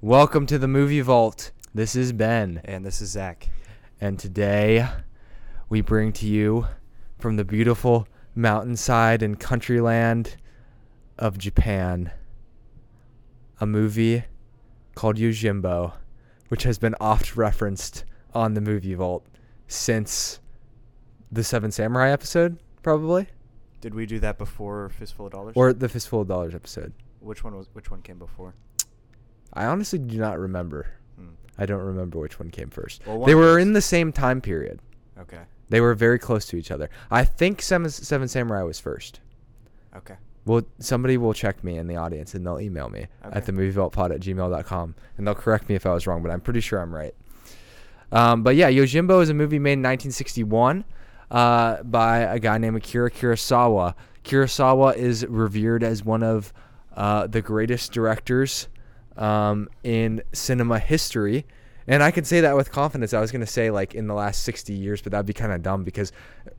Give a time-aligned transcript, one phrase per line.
[0.00, 1.50] Welcome to the Movie Vault.
[1.74, 3.48] This is Ben, And this is Zach.
[4.00, 4.88] and today
[5.68, 6.66] we bring to you
[7.18, 10.36] from the beautiful mountainside and countryland
[11.18, 12.12] of Japan
[13.60, 14.22] a movie
[14.94, 15.92] called Yojimbo,
[16.48, 19.26] which has been oft referenced on the Movie Vault
[19.66, 20.38] since
[21.32, 23.26] the Seven Samurai episode, probably,
[23.80, 25.54] Did we do that before Fistful of Dollars?
[25.56, 26.92] or the Fistful of Dollars episode.
[27.18, 28.54] which one was which one came before?
[29.52, 30.86] I honestly do not remember.
[31.16, 31.28] Hmm.
[31.58, 33.06] I don't remember which one came first.
[33.06, 34.80] Well, one they were these- in the same time period.
[35.18, 35.40] Okay.
[35.70, 36.88] They were very close to each other.
[37.10, 39.20] I think Seven, Seven Samurai was first.
[39.96, 40.14] Okay.
[40.46, 43.36] Well, somebody will check me in the audience and they'll email me Okay.
[43.36, 46.60] at themovievaultpod at gmail.com and they'll correct me if I was wrong, but I'm pretty
[46.60, 47.14] sure I'm right.
[48.10, 50.84] Um, but yeah, Yojimbo is a movie made in 1961
[51.30, 53.94] uh, by a guy named Akira Kurosawa.
[54.24, 56.52] Kurosawa is revered as one of
[56.96, 58.68] uh, the greatest directors
[59.18, 61.44] um, in cinema history.
[61.86, 63.14] And I can say that with confidence.
[63.14, 65.52] I was going to say like in the last 60 years, but that'd be kind
[65.52, 66.12] of dumb because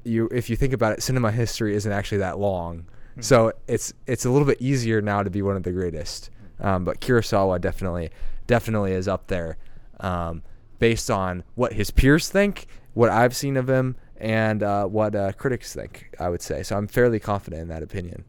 [0.03, 2.85] you, if you think about it, cinema history isn't actually that long.
[3.21, 6.29] So it's it's a little bit easier now to be one of the greatest.
[6.59, 8.11] Um, but Kurosawa definitely
[8.47, 9.57] definitely is up there,
[9.99, 10.41] um,
[10.79, 15.31] based on what his peers think, what I've seen of him, and uh, what uh,
[15.33, 16.15] critics think.
[16.19, 16.77] I would say so.
[16.77, 18.25] I'm fairly confident in that opinion.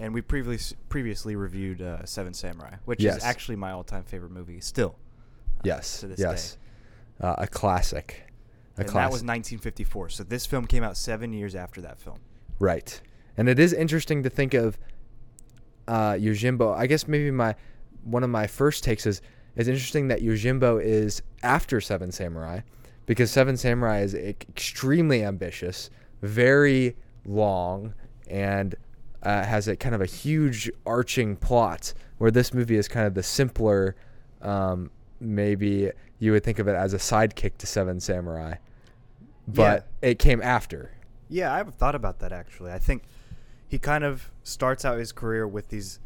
[0.00, 3.18] And we previously previously reviewed uh, Seven Samurai, which Yes.
[3.18, 4.96] is actually my all-time favorite movie still.
[5.58, 6.56] uh, Yes, To this yes,
[7.20, 7.26] day.
[7.28, 8.22] uh, a classic.
[8.78, 10.08] A and that was 1954.
[10.08, 12.18] So this film came out seven years after that film.
[12.58, 12.98] Right.
[13.36, 14.78] And it is interesting to think of
[15.86, 16.74] uh, Yojimbo.
[16.74, 17.54] I guess maybe my
[18.02, 19.20] one of my first takes is
[19.54, 22.60] it's interesting that Yojimbo is after Seven Samurai
[23.04, 25.90] because Seven Samurai is extremely ambitious,
[26.22, 27.92] very long,
[28.28, 28.74] and
[29.22, 31.92] uh, has a kind of a huge arching plot.
[32.18, 33.96] Where this movie is kind of the simpler,
[34.42, 34.90] um,
[35.20, 38.56] maybe you would think of it as a sidekick to Seven Samurai,
[39.48, 40.92] but it came after.
[41.28, 42.72] Yeah, I've thought about that actually.
[42.72, 43.04] I think
[43.66, 45.98] he kind of starts out his career with these,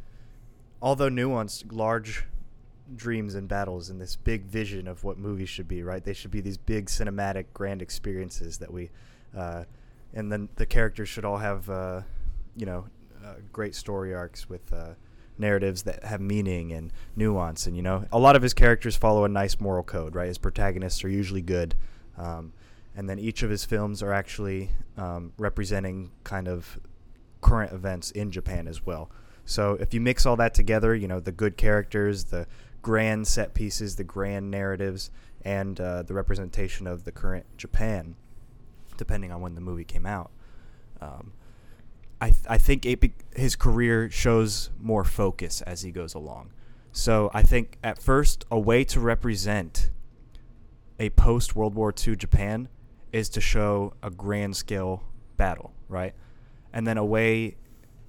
[0.80, 2.24] although nuanced, large
[2.94, 5.82] dreams and battles and this big vision of what movies should be.
[5.82, 6.04] Right?
[6.04, 8.90] They should be these big cinematic, grand experiences that we,
[9.36, 9.64] uh,
[10.12, 12.02] and then the characters should all have, uh,
[12.54, 12.84] you know,
[13.24, 14.72] uh, great story arcs with.
[14.72, 14.94] Uh,
[15.36, 19.24] narratives that have meaning and nuance and you know a lot of his characters follow
[19.24, 21.74] a nice moral code right his protagonists are usually good
[22.16, 22.52] um,
[22.96, 26.78] and then each of his films are actually um, representing kind of
[27.40, 29.10] current events in Japan as well.
[29.44, 32.46] So if you mix all that together, you know the good characters, the
[32.82, 35.10] grand set pieces, the grand narratives,
[35.44, 38.16] and uh, the representation of the current Japan,
[38.96, 40.30] depending on when the movie came out.
[41.00, 41.32] Um,
[42.24, 46.52] I, I think it be- his career shows more focus as he goes along.
[46.90, 49.90] So I think at first a way to represent
[50.98, 52.68] a post World War II Japan
[53.12, 55.02] is to show a grand scale
[55.36, 56.14] battle, right?
[56.72, 57.56] And then a way,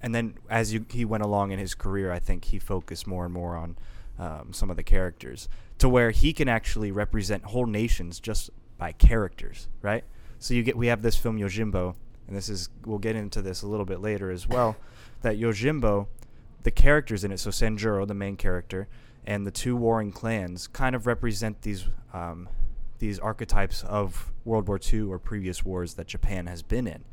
[0.02, 3.26] and then as you, he went along in his career, I think he focused more
[3.26, 3.78] and more on
[4.18, 5.50] um, some of the characters
[5.80, 10.06] to where he can actually represent whole nations just by characters, right?
[10.40, 11.96] So you get we have this film Yojimbo,
[12.28, 14.76] and this is we'll get into this a little bit later as well.
[15.22, 16.08] that Yojimbo,
[16.64, 18.88] the characters in it, so Sanjuro, the main character,
[19.26, 22.50] and the two warring clans, kind of represent these um,
[23.00, 27.04] these archetypes of World War II or previous wars that Japan has been in,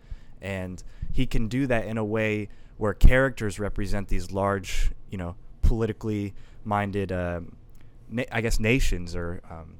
[0.40, 2.48] and he can do that in a way
[2.78, 6.34] where characters represent these large, you know, politically
[6.64, 7.56] minded, um,
[8.08, 9.76] na- I guess, nations or um,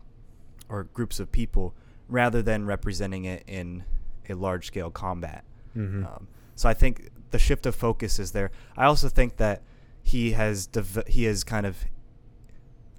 [0.69, 1.75] or groups of people,
[2.09, 3.85] rather than representing it in
[4.29, 5.45] a large scale combat.
[5.77, 6.05] Mhm.
[6.07, 8.51] Um, so I think the shift of focus is there.
[8.77, 9.63] I also think that
[10.03, 11.85] he has dev- he has kind of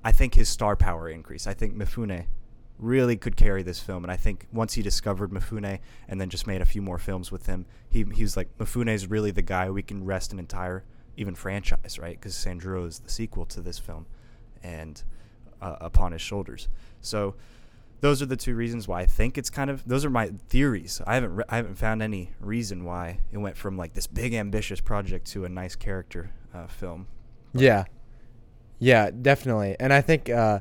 [0.03, 1.47] I think his star power increased.
[1.47, 2.25] I think Mifune
[2.77, 5.79] really could carry this film, and I think once he discovered Mifune
[6.09, 8.89] and then just made a few more films with him, he he was like Mifune
[8.89, 10.83] is really the guy we can rest an entire
[11.15, 12.19] even franchise, right?
[12.19, 14.05] Because Sanjuro is the sequel to this film,
[14.61, 15.03] and
[15.61, 16.67] uh, upon his shoulders.
[16.99, 17.35] So
[18.03, 21.01] those are the two reasons why I think it's kind of those are my theories.
[21.07, 24.33] I haven't re- I haven't found any reason why it went from like this big
[24.33, 27.07] ambitious project to a nice character uh, film.
[27.53, 27.85] Yeah.
[28.77, 29.77] Yeah, definitely.
[29.79, 30.59] And I think uh,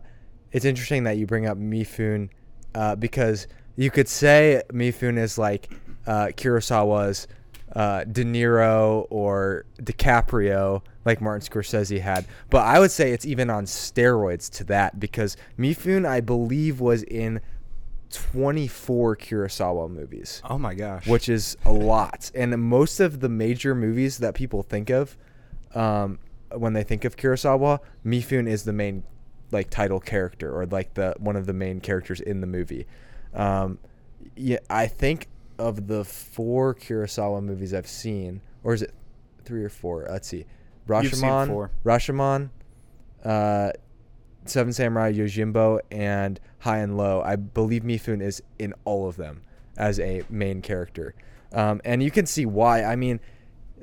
[0.52, 2.28] it's interesting that you bring up Mifune
[2.76, 5.68] uh, because you could say Mifune is like
[6.06, 7.26] uh, Kurosawa's
[7.74, 12.26] uh, De Niro or DiCaprio, like Martin Scorsese had.
[12.50, 17.02] But I would say it's even on steroids to that because Mifune, I believe, was
[17.02, 17.40] in
[18.10, 21.06] 24 Kurosawa movies Oh my gosh!
[21.06, 22.30] which is a lot.
[22.34, 25.16] And most of the major movies that people think of
[25.74, 26.18] um,
[26.54, 29.04] when they think of Kurosawa, Mifune is the main
[29.50, 32.86] like title character or like the one of the main characters in the movie.
[33.34, 33.78] Um,
[34.36, 35.28] yeah, I think
[35.58, 38.92] of the four Kurosawa movies I've seen, or is it
[39.44, 40.06] three or four?
[40.10, 40.46] Let's see,
[40.86, 41.70] Rashomon.
[41.84, 42.50] Rashomon,
[43.24, 43.72] uh,
[44.44, 47.22] Seven Samurai, Yojimbo, and High and Low.
[47.22, 49.42] I believe Mifune is in all of them
[49.76, 51.14] as a main character,
[51.52, 52.82] um, and you can see why.
[52.84, 53.20] I mean,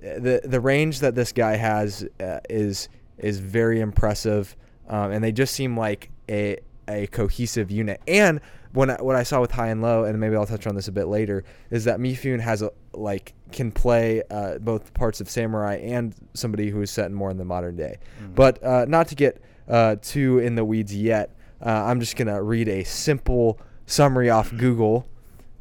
[0.01, 4.55] the the range that this guy has uh, is is very impressive,
[4.87, 6.57] um, and they just seem like a
[6.87, 8.01] a cohesive unit.
[8.07, 8.41] And
[8.73, 10.87] when I, what I saw with High and Low, and maybe I'll touch on this
[10.87, 15.29] a bit later, is that Mifune has a like can play uh, both parts of
[15.29, 17.97] samurai and somebody who is set in more in the modern day.
[18.21, 18.35] Mhm.
[18.35, 21.35] But uh, not to get uh, too in the weeds yet,
[21.65, 25.07] uh, I'm just gonna read a simple summary off Google.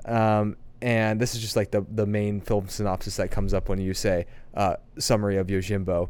[0.05, 3.79] Um, and this is just like the, the main film synopsis that comes up when
[3.81, 6.09] you say uh, summary of Yojimbo.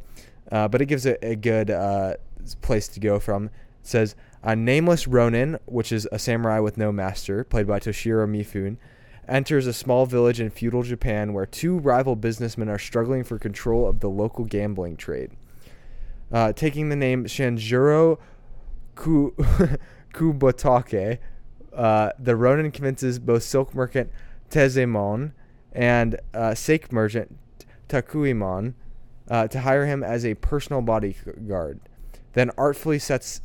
[0.52, 2.14] Uh, but it gives a, a good uh,
[2.60, 3.46] place to go from.
[3.46, 3.50] It
[3.82, 8.76] says, A nameless Ronin, which is a samurai with no master, played by Toshiro Mifune,
[9.28, 13.86] enters a small village in feudal Japan where two rival businessmen are struggling for control
[13.86, 15.32] of the local gambling trade.
[16.32, 18.18] Uh, taking the name Sanjuro
[18.94, 19.34] Ku-
[20.14, 21.18] Kubatake,
[21.74, 24.10] uh, the Ronin convinces both silk merchant
[24.50, 25.32] Tezemon
[25.72, 27.36] and uh, sake merchant
[27.88, 28.74] Takuimon
[29.30, 31.80] uh, to hire him as a personal bodyguard,
[32.32, 33.40] then artfully sets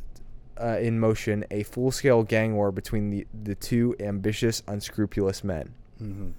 [0.60, 5.74] uh, in motion a full-scale gang war between the, the two ambitious, unscrupulous men.
[5.98, 6.30] hmm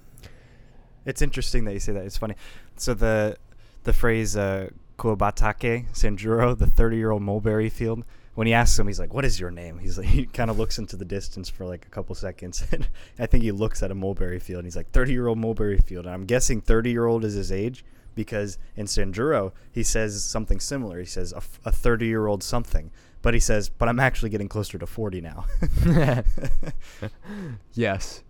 [1.04, 2.04] It's interesting that you say that.
[2.04, 2.34] It's funny.
[2.76, 3.36] So the
[3.84, 8.04] the phrase uh, "Kuwabatake Sanjuro," the thirty-year-old mulberry field.
[8.34, 10.58] When he asks him, he's like, "What is your name?" He's like, he kind of
[10.58, 12.88] looks into the distance for like a couple seconds, and
[13.18, 16.14] I think he looks at a mulberry field, and he's like, "30-year-old mulberry field." And
[16.14, 17.84] I'm guessing thirty-year-old is his age
[18.14, 20.98] because in Sanjuro he says something similar.
[20.98, 22.90] He says a 30-year-old something,
[23.26, 25.46] but he says, "But I'm actually getting closer to 40 now."
[27.72, 28.22] yes.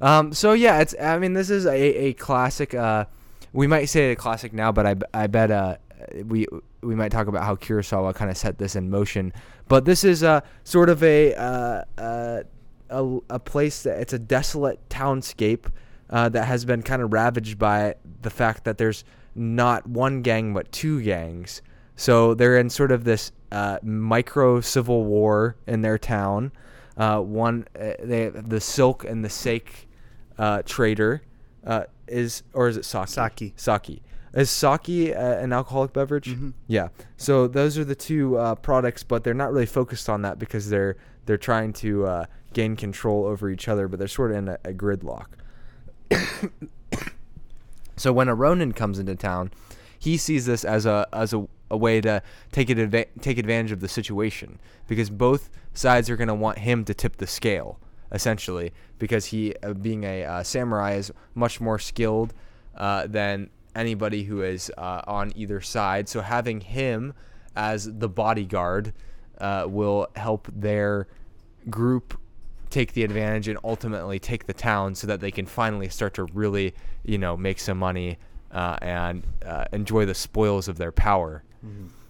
[0.00, 0.94] Um, so yeah, it's.
[0.98, 2.72] I mean, this is a, a classic.
[2.72, 3.04] Uh,
[3.52, 5.76] we might say a classic now, but I, I bet uh,
[6.24, 6.46] we
[6.80, 9.34] we might talk about how Kurosawa kind of set this in motion.
[9.68, 12.42] But this is uh, sort of a, uh, uh,
[12.88, 15.70] a a place that it's a desolate townscape
[16.08, 19.04] uh, that has been kind of ravaged by the fact that there's
[19.34, 21.60] not one gang but two gangs.
[21.98, 26.52] So they're in sort of this uh, micro civil war in their town.
[26.96, 29.88] Uh, one, uh, they the silk and the sake
[30.38, 31.22] uh, trader
[31.66, 33.08] uh, is, or is it sake?
[33.08, 33.52] Sake.
[33.56, 34.00] Sake.
[34.32, 36.28] Is sake uh, an alcoholic beverage?
[36.28, 36.52] Mhm.
[36.68, 36.90] Yeah.
[37.16, 40.70] So those are the two uh, products, but they're not really focused on that because
[40.70, 40.96] they're
[41.26, 44.58] they're trying to uh, gain control over each other, but they're sort of in a,
[44.64, 45.26] a gridlock.
[47.96, 49.50] so when a Ronin comes into town,
[49.98, 52.22] he sees this as a as a, a way to
[52.52, 56.58] take it adva- take advantage of the situation because both sides are going to want
[56.58, 57.78] him to tip the scale
[58.12, 62.32] essentially because he uh, being a uh, samurai is much more skilled
[62.76, 67.12] uh, than anybody who is uh, on either side so having him
[67.54, 68.92] as the bodyguard
[69.40, 71.06] uh, will help their
[71.68, 72.18] group
[72.70, 76.24] take the advantage and ultimately take the town so that they can finally start to
[76.34, 78.18] really, you know, make some money
[78.52, 79.22] uh, and
[79.72, 81.42] enjoy the spoils of their power.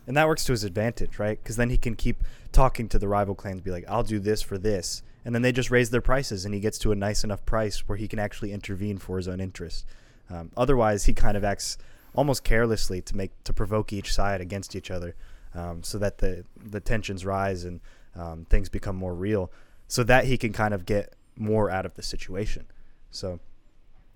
[0.06, 1.38] And that works to his advantage, right?
[1.42, 4.40] Because then he can keep talking to the rival clans, be like, "I'll do this
[4.40, 7.24] for this," and then they just raise their prices, and he gets to a nice
[7.24, 9.84] enough price where he can actually intervene for his own interest.
[10.30, 11.76] Um, otherwise, he kind of acts
[12.14, 15.14] almost carelessly to make to provoke each side against each other,
[15.54, 17.80] um, so that the the tensions rise and
[18.16, 19.52] um, things become more real,
[19.88, 22.66] so that he can kind of get more out of the situation.
[23.10, 23.40] So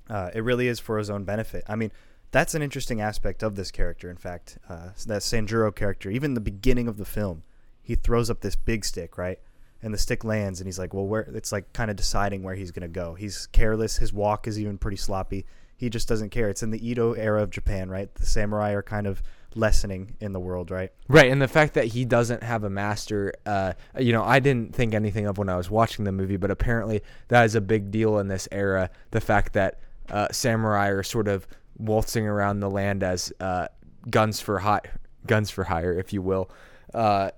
[0.08, 1.64] uh, it really is for his own benefit.
[1.68, 1.92] I mean,
[2.32, 4.10] that's an interesting aspect of this character.
[4.10, 7.44] In fact, uh, that Sanjuro character, even the beginning of the film,
[7.82, 9.38] he throws up this big stick, right?
[9.82, 12.54] And the stick lands, and he's like, "Well, where?" It's like kind of deciding where
[12.54, 13.14] he's gonna go.
[13.14, 13.98] He's careless.
[13.98, 15.44] His walk is even pretty sloppy.
[15.76, 16.48] He just doesn't care.
[16.48, 18.12] It's in the Edo era of Japan, right?
[18.14, 19.22] The samurai are kind of
[19.54, 20.90] lessening in the world, right?
[21.08, 24.74] Right, and the fact that he doesn't have a master, uh, you know, I didn't
[24.74, 27.90] think anything of when I was watching the movie, but apparently that is a big
[27.90, 28.90] deal in this era.
[29.10, 31.46] The fact that uh, samurai are sort of
[31.78, 33.68] waltzing around the land as uh,
[34.10, 34.82] guns for hire,
[35.26, 36.50] guns for hire, if you will,
[36.94, 37.30] uh,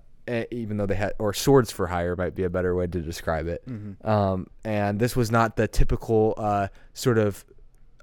[0.51, 3.47] even though they had, or swords for hire might be a better way to describe
[3.47, 3.63] it.
[4.07, 7.45] Um, and this was not the typical uh, sort of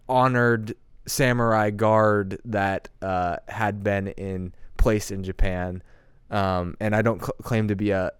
[0.07, 0.75] honored
[1.07, 5.81] samurai guard that uh, had been in place in Japan.
[6.29, 8.11] Um, and I don't cl- claim to be a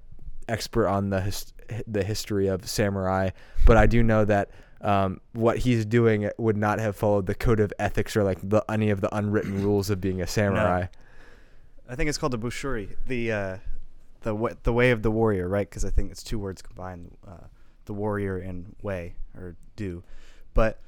[0.50, 1.54] expert on the his-
[1.88, 3.30] the history of samurai,
[3.66, 4.50] but I do know that
[4.82, 8.64] um, what he's doing would not have followed the code of ethics or like the
[8.70, 10.88] any of the unwritten rules of being a samurai.
[11.88, 12.96] I think it's called the bushido.
[13.06, 13.58] The uh,
[14.22, 15.70] the the way of the warrior, right?
[15.70, 17.48] Because I think it's two words combined, uh,
[17.86, 20.04] the warrior and way or do,
[20.54, 20.80] but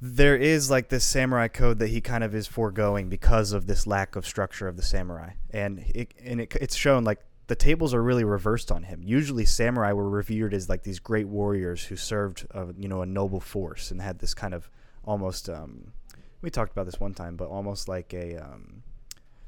[0.00, 3.86] there is like this samurai code that he kind of is foregoing because of this
[3.86, 7.92] lack of structure of the samurai, and it and it, it's shown like the tables
[7.92, 9.02] are really reversed on him.
[9.02, 13.06] Usually, samurai were revered as like these great warriors who served, a, you know, a
[13.06, 14.70] noble force and had this kind of
[15.04, 15.48] almost.
[15.48, 15.92] Um,
[16.40, 18.82] we talked about this one time, but almost like a um,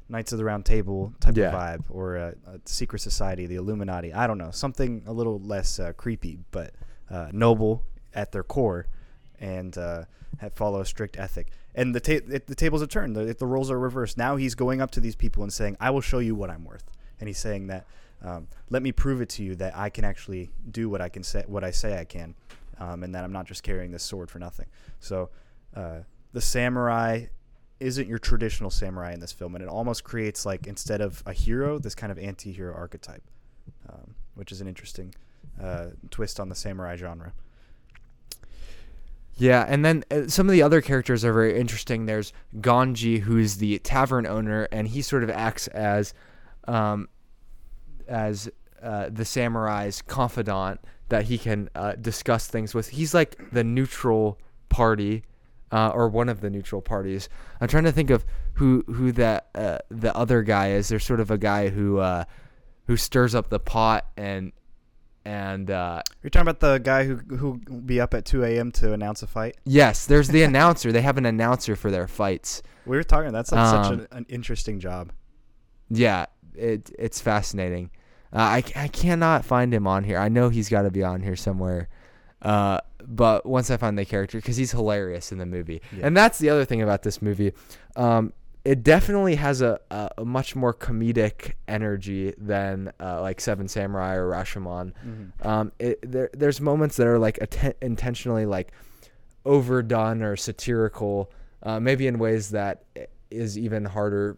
[0.07, 1.47] Knights of the Round Table type Yeah.
[1.47, 4.13] of vibe, or a, a secret society, the Illuminati.
[4.13, 6.73] I don't know, something a little less uh, creepy, but
[7.09, 7.83] uh, noble
[8.13, 8.87] at their core,
[9.39, 10.03] and uh,
[10.37, 11.47] have follow a strict ethic.
[11.73, 13.15] And the ta- it, the tables are turned.
[13.15, 14.17] The, the roles are reversed.
[14.17, 16.63] Now he's going up to these people and saying, "I will show you what I'm
[16.63, 16.85] worth."
[17.19, 17.85] And he's saying that,
[18.21, 21.23] um, "Let me prove it to you that I can actually do what I can
[21.23, 22.35] say, what I say I can,
[22.79, 24.67] um, and that I'm not just carrying this sword for nothing."
[24.99, 25.29] So.
[25.75, 27.25] Uh, the samurai
[27.79, 31.33] isn't your traditional samurai in this film, and it almost creates like instead of a
[31.33, 33.23] hero, this kind of anti-hero archetype,
[33.89, 35.13] um, which is an interesting
[35.61, 37.33] uh, twist on the samurai genre.
[39.37, 42.05] Yeah, and then uh, some of the other characters are very interesting.
[42.05, 46.13] There's Ganji, who's the tavern owner, and he sort of acts as,
[46.67, 47.07] um,
[48.07, 48.49] as
[48.81, 50.79] uh, the samurai's confidant
[51.09, 52.89] that he can uh, discuss things with.
[52.89, 55.23] He's like the neutral party,
[55.71, 57.29] uh, or one of the neutral parties.
[57.61, 60.87] I'm trying to think of who who that uh, the other guy is.
[60.89, 62.25] There's sort of a guy who uh,
[62.87, 64.51] who stirs up the pot and
[65.27, 68.71] and uh, You're talking about the guy who who will be up at 2 a.m.
[68.73, 69.57] to announce a fight.
[69.65, 70.91] Yes, there's the announcer.
[70.91, 72.61] They have an announcer for their fights.
[72.85, 73.31] We were talking.
[73.31, 75.11] That's like such Um, an, an interesting job.
[75.89, 76.25] Yeah,
[76.57, 77.89] it it's fascinating.
[78.33, 80.17] Uh, I I cannot find him on here.
[80.17, 81.87] I know he's got to be on here somewhere.
[82.41, 86.07] Uh, but once I find the character, because he's hilarious in the movie, Yeah.
[86.07, 87.53] and that's the other thing about this movie.
[87.95, 88.33] Um,
[88.63, 94.15] it definitely has a, a, a much more comedic energy than uh, like Seven Samurai
[94.15, 94.93] or Rashomon.
[95.07, 95.47] Mm-hmm.
[95.47, 98.71] Um, it, there, there's moments that are like atten- intentionally like
[99.45, 101.31] overdone or satirical,
[101.63, 102.83] uh, maybe in ways that
[103.31, 104.37] is even harder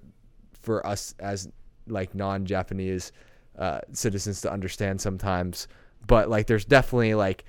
[0.61, 1.49] for us as
[1.89, 3.11] like non-Japanese
[3.57, 5.67] uh, citizens to understand sometimes.
[6.05, 7.43] But like, there's definitely like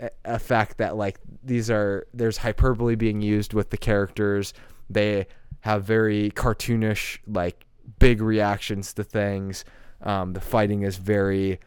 [0.00, 4.52] a, a fact that like these are there's hyperbole being used with the characters.
[4.90, 5.26] They
[5.60, 7.64] have very cartoonish like
[7.98, 9.64] big reactions to things.
[10.02, 11.60] Um, the fighting is very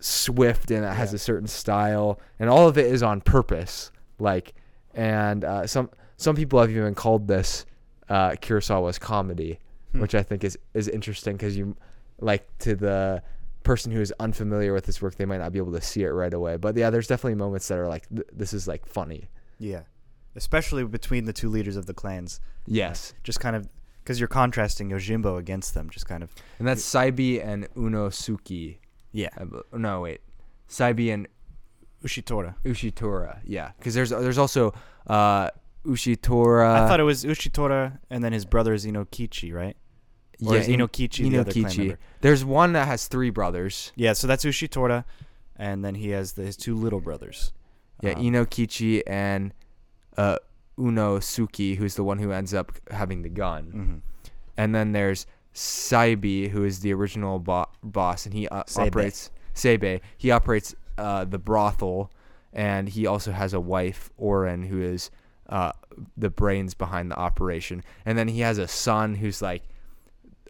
[0.00, 1.16] swift and it has Yeah.
[1.16, 4.54] a certain style and all of it is on purpose like
[4.94, 7.66] and uh, some some people have even called this
[8.08, 9.58] uh, Kurosawa's comedy
[9.92, 10.00] Hmm.
[10.00, 11.76] which I think is is interesting because you
[12.20, 13.22] like to the
[13.62, 16.08] person who is unfamiliar with this work they might not be able to see it
[16.08, 19.28] right away but yeah there's definitely moments that are like th- this is like funny
[19.58, 19.82] Yeah,
[20.36, 22.40] especially between the two leaders of the clans.
[22.66, 23.68] yes Just kind of
[24.02, 25.90] because you're contrasting Yojimbo against them.
[25.90, 28.78] Just kind of and that's Saibi and Unosuke
[29.12, 29.28] yeah.
[29.38, 30.20] Bel- no wait
[30.68, 31.28] Saibi and
[32.04, 32.54] Ushitora.
[32.64, 34.72] Ushitora yeah because there's there's also
[35.08, 35.50] uh,
[35.88, 39.76] Ushitora I thought it was Ushitora and then his brother is Inokichi, right?
[40.46, 41.98] Or is In- Inokichi the other clan member?
[42.20, 43.92] There's one that has three brothers.
[43.96, 45.04] Yeah, so that's Ushitora,
[45.56, 47.52] and then he has the, his two little brothers.
[48.02, 49.52] Yeah, Um, Inokichi and
[50.16, 50.36] uh,
[50.78, 53.64] Unosuke, who's the one who ends up having the gun.
[53.74, 54.30] mhm.
[54.56, 58.86] And then there's Saibi, who is the original bo- boss, and he uh, Seibei.
[58.86, 60.00] operates Seibei.
[60.16, 62.12] He operates uh, the brothel,
[62.52, 65.10] and he also has a wife, Orin, who is
[65.48, 65.72] uh,
[66.16, 67.82] the brains behind the operation.
[68.04, 69.62] And then he has a son who's like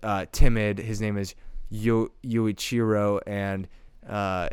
[0.03, 0.79] uh, timid.
[0.79, 1.35] His name is
[1.71, 3.69] Yo- Yoichiro, and
[4.09, 4.49] uh,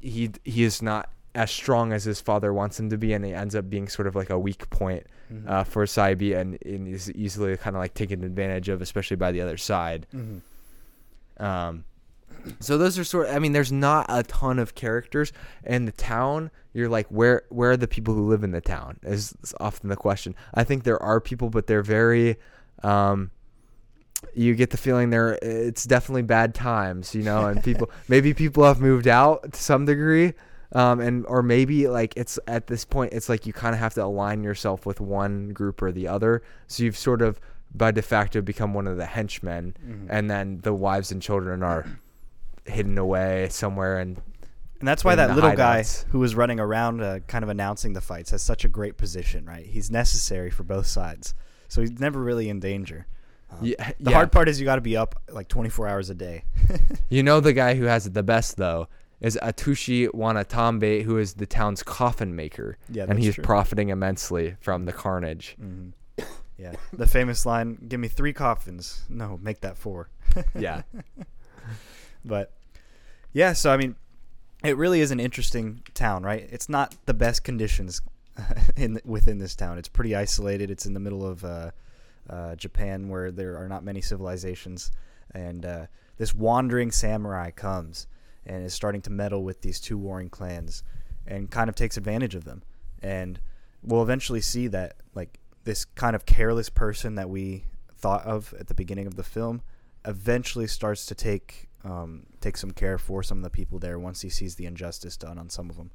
[0.00, 3.34] he he is not as strong as his father wants him to be, and he
[3.34, 5.48] ends up being sort of like a weak point Mhm.
[5.50, 9.32] uh, for Saibi, and, and is easily kind of like taken advantage of, especially by
[9.32, 10.06] the other side.
[10.14, 10.40] Mhm.
[11.38, 11.84] Um,
[12.60, 13.28] so those are sort.
[13.28, 15.32] of, I mean, there's not a ton of characters
[15.64, 16.50] in the town.
[16.72, 18.98] You're like, where where are the people who live in the town?
[19.02, 20.34] Is, is often the question.
[20.54, 22.36] I think there are people, but they're very.
[22.82, 23.30] Um,
[24.34, 25.38] you get the feeling there.
[25.42, 29.84] It's definitely bad times, you know, and people maybe people have moved out to some
[29.84, 30.34] degree.
[30.72, 33.94] Um, and or maybe like it's at this point it's like you kind of have
[33.94, 37.38] to align yourself with one group or the other so you've sort of
[37.72, 40.06] by de facto become one of the henchmen Mhm.
[40.10, 41.86] and then the wives and children are
[42.68, 44.20] hidden away somewhere and
[44.78, 48.00] And that's why that little guy who was running around, uh, kind of announcing the
[48.00, 49.46] fights, has such a great position.
[49.46, 51.34] Right, he's necessary for both sides,
[51.68, 53.06] so he's never really in danger.
[53.50, 54.16] Um, yeah, The yeah.
[54.16, 56.44] hard part is you got to be up like 24 hours a day.
[57.08, 58.88] you know the guy who has it the best though
[59.20, 63.44] is Atsushi Watanabe who is the town's coffin maker Yeah, and he's true.
[63.44, 65.90] profiting immensely from the carnage hmm
[66.58, 70.08] Yeah, the famous line: "Give me three coffins." No, make that four.
[70.58, 70.82] yeah
[72.24, 72.52] But
[73.32, 73.96] Yeah, so I mean,
[74.64, 76.48] it really is an interesting town, right?
[76.50, 78.00] It's not the best conditions
[78.76, 79.78] in within this town.
[79.78, 80.70] It's pretty isolated.
[80.70, 81.70] It's in the middle of uh,
[82.28, 84.90] uh, Japan, where there are not many civilizations,
[85.32, 85.86] and uh,
[86.18, 88.06] this wandering samurai comes
[88.46, 90.82] and is starting to meddle with these two warring clans,
[91.26, 92.62] and kind of takes advantage of them.
[93.02, 93.40] And
[93.82, 97.64] we'll eventually see that, like this kind of careless person that we
[97.96, 99.62] thought of at the beginning of the film,
[100.04, 104.22] eventually starts to take um, take some care for some of the people there once
[104.22, 105.90] he sees the injustice done on some of them,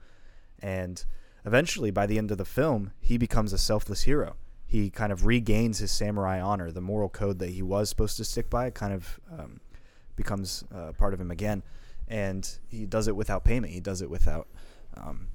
[0.60, 1.06] and
[1.46, 4.36] eventually by the end of the film, he becomes a selfless hero.
[4.66, 8.24] He kind of regains his samurai honor, the moral code that he was supposed to
[8.24, 9.60] stick by, kind of um,
[10.16, 11.64] becomes uh, part of him again,
[12.08, 13.74] and he does it without payment.
[13.74, 14.48] He does it without
[14.96, 15.28] um,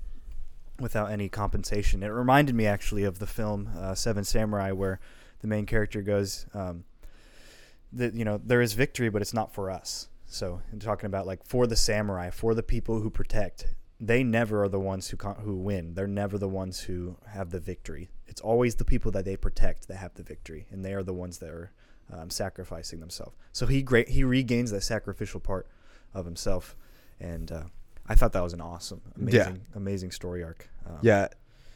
[0.79, 2.03] without any compensation.
[2.03, 5.01] It reminded me actually of the film uh, Seven Samurai, where
[5.41, 6.85] the main character goes, um,
[7.93, 10.09] that you know there is victory, but it's not for us.
[10.37, 14.69] So, talking about like for the samurai, for the people who protect, they never are
[14.69, 15.95] the ones who con- who win.
[15.95, 18.11] They're never the ones who have the victory.
[18.27, 21.15] It's always the people that they protect that have the victory, and they are the
[21.15, 21.73] ones that are
[22.13, 23.35] um, sacrificing themselves.
[23.53, 25.69] So he great he regains that sacrificial part
[26.13, 26.77] of himself,
[27.19, 27.63] and uh,
[28.07, 30.69] I thought that was an awesome, amazing, amazing story arc.
[30.87, 31.29] Um, Yeah,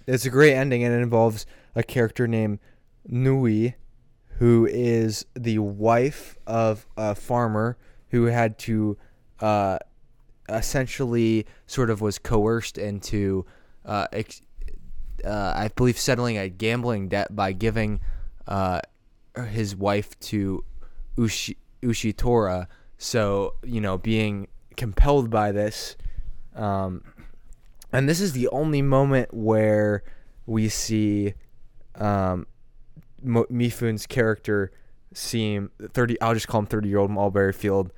[0.07, 2.59] it's a great ending, and it involves a character named
[3.09, 3.77] Nui,
[4.37, 7.79] who is the wife of a farmer
[8.11, 8.97] who had to
[9.41, 9.79] uh,
[10.49, 13.47] essentially sort of was coerced into,
[13.85, 14.43] uh, ex-
[15.25, 18.01] uh, I believe, settling a gambling debt by giving
[18.47, 18.81] uh,
[19.49, 20.65] his wife to
[21.17, 22.67] Ushi- Ushitora.
[22.99, 25.97] So you know, being compelled by this.
[26.55, 27.05] Um,
[27.93, 30.03] and this is the only moment where
[30.47, 31.35] we see
[31.97, 32.47] um,
[33.25, 34.73] Mifune's character
[35.13, 37.93] seem 30 I'll just call him 30 year old Mulberry Field.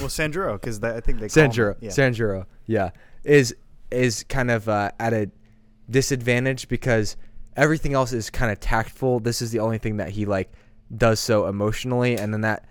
[0.00, 1.90] Well, Sanjuro, because I think they Sanjuro yeah.
[1.90, 2.90] Sanjuro yeah
[3.24, 3.54] is
[3.90, 5.30] is kind of uh, at a
[5.88, 7.16] disadvantage because
[7.56, 9.20] everything else is kind of tactful.
[9.20, 10.52] This is the only thing that he like
[10.96, 12.64] does so emotionally and then that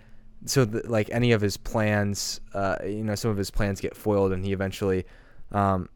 [0.44, 4.32] so like any of his plans uh, you know some of his plans get foiled
[4.32, 5.04] and he eventually
[5.52, 5.88] um,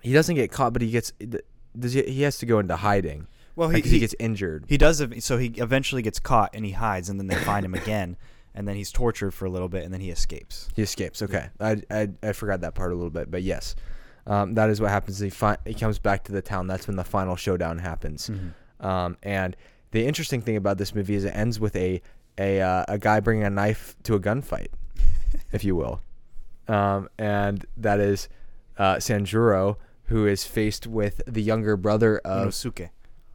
[0.00, 1.12] he doesn't get caught but he gets
[1.78, 4.76] does he, he has to go into hiding well, like, he he gets injured He
[4.78, 5.02] does.
[5.24, 8.16] So he eventually gets caught and he hides, and then they find him again,
[8.54, 10.68] and then he's tortured for a little bit, and then he escapes.
[10.74, 11.22] He escapes.
[11.22, 13.74] Okay, I, I I forgot that part a little bit, but yes,
[14.26, 15.18] um, that is what happens.
[15.18, 16.66] He fi- he comes back to the town.
[16.66, 18.30] That's when the final showdown happens.
[18.80, 19.56] Um, and
[19.92, 22.00] the interesting thing about this movie is it ends with a
[22.38, 24.68] a uh, a guy bringing a knife to a gunfight,
[25.52, 26.00] if you will,
[26.68, 28.28] um, and that is
[28.78, 32.88] uh, Sanjuro, who is faced with the younger brother of Unosuke.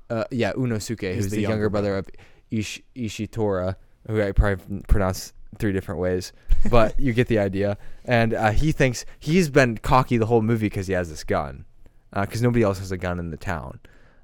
[0.10, 2.10] Uh, yeah, Unosuke, He's who's the the, younger, younger brother of
[2.52, 3.76] Ish- Ishitora,
[4.08, 6.34] who I probably pronounce three different ways,
[6.70, 7.78] but you get the idea.
[8.06, 11.65] And uh, he thinks he's been cocky the whole movie because he has this gun,
[12.13, 13.80] because nobody else has a gun in the town.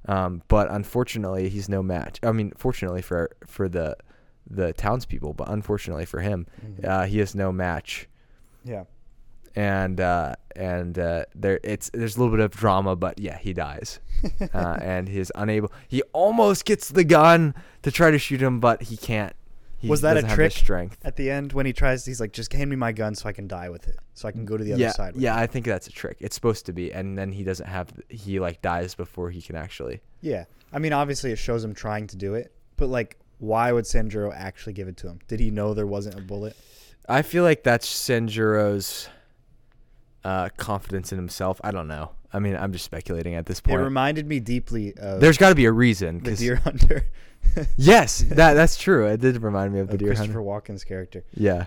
[0.07, 2.19] Um, but unfortunately, he's no match.
[2.23, 3.95] I mean, fortunately for for the
[4.49, 6.85] the townspeople, but unfortunately for him, Mhm.
[6.85, 8.09] uh, he is no match.
[8.65, 8.83] Yeah.
[9.55, 13.53] And uh, and uh, there it's there's a little bit of drama, but yeah, he
[13.53, 13.99] dies
[14.53, 15.71] uh, and he's unable.
[15.87, 19.35] He almost gets the gun to try to shoot him, but he can't.
[19.77, 20.53] He Was that a trick?
[20.53, 20.97] strength?
[21.03, 23.33] At the end, when he tries, he's like, "Just hand me my gun so I
[23.33, 25.37] can die with it, so I can go to the other yeah, side." With yeah,
[25.37, 25.41] it.
[25.41, 26.17] I think that's a trick.
[26.21, 27.91] It's supposed to be, and then he doesn't have.
[28.07, 30.01] He like dies before he can actually.
[30.21, 30.45] yeah.
[30.71, 34.33] I mean, obviously, it shows him trying to do it, but like, why would Sanjuro
[34.33, 35.19] actually give it to him?
[35.27, 36.55] Did he know there wasn't a bullet?
[37.07, 39.09] I feel like that's Senjuro's
[40.23, 41.59] uh, confidence in himself.
[41.63, 42.11] I don't know.
[42.31, 43.79] I mean, I'm just speculating at this point.
[43.79, 46.19] It reminded me deeply of There's got to be a reason.
[46.23, 47.05] the 'cause- Deer Hunter.
[47.77, 49.05] yes, that that's true.
[49.07, 50.73] It did remind me of the of deer Christopher hunter.
[50.73, 51.23] Walken's character.
[51.35, 51.65] Yeah.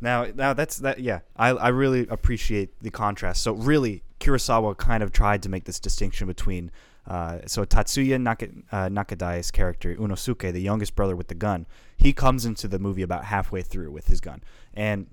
[0.00, 0.98] Now, now that's that.
[0.98, 3.42] Yeah, I I really appreciate the contrast.
[3.42, 6.70] So really, Kurosawa kind of tried to make this distinction between.
[7.06, 11.66] Uh, so Tatsuya Naka, uh, Nakadai's character Unosuke, the youngest brother with the gun,
[11.98, 14.42] he comes into the movie about halfway through with his gun,
[14.72, 15.06] and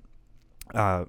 [0.74, 1.04] uh,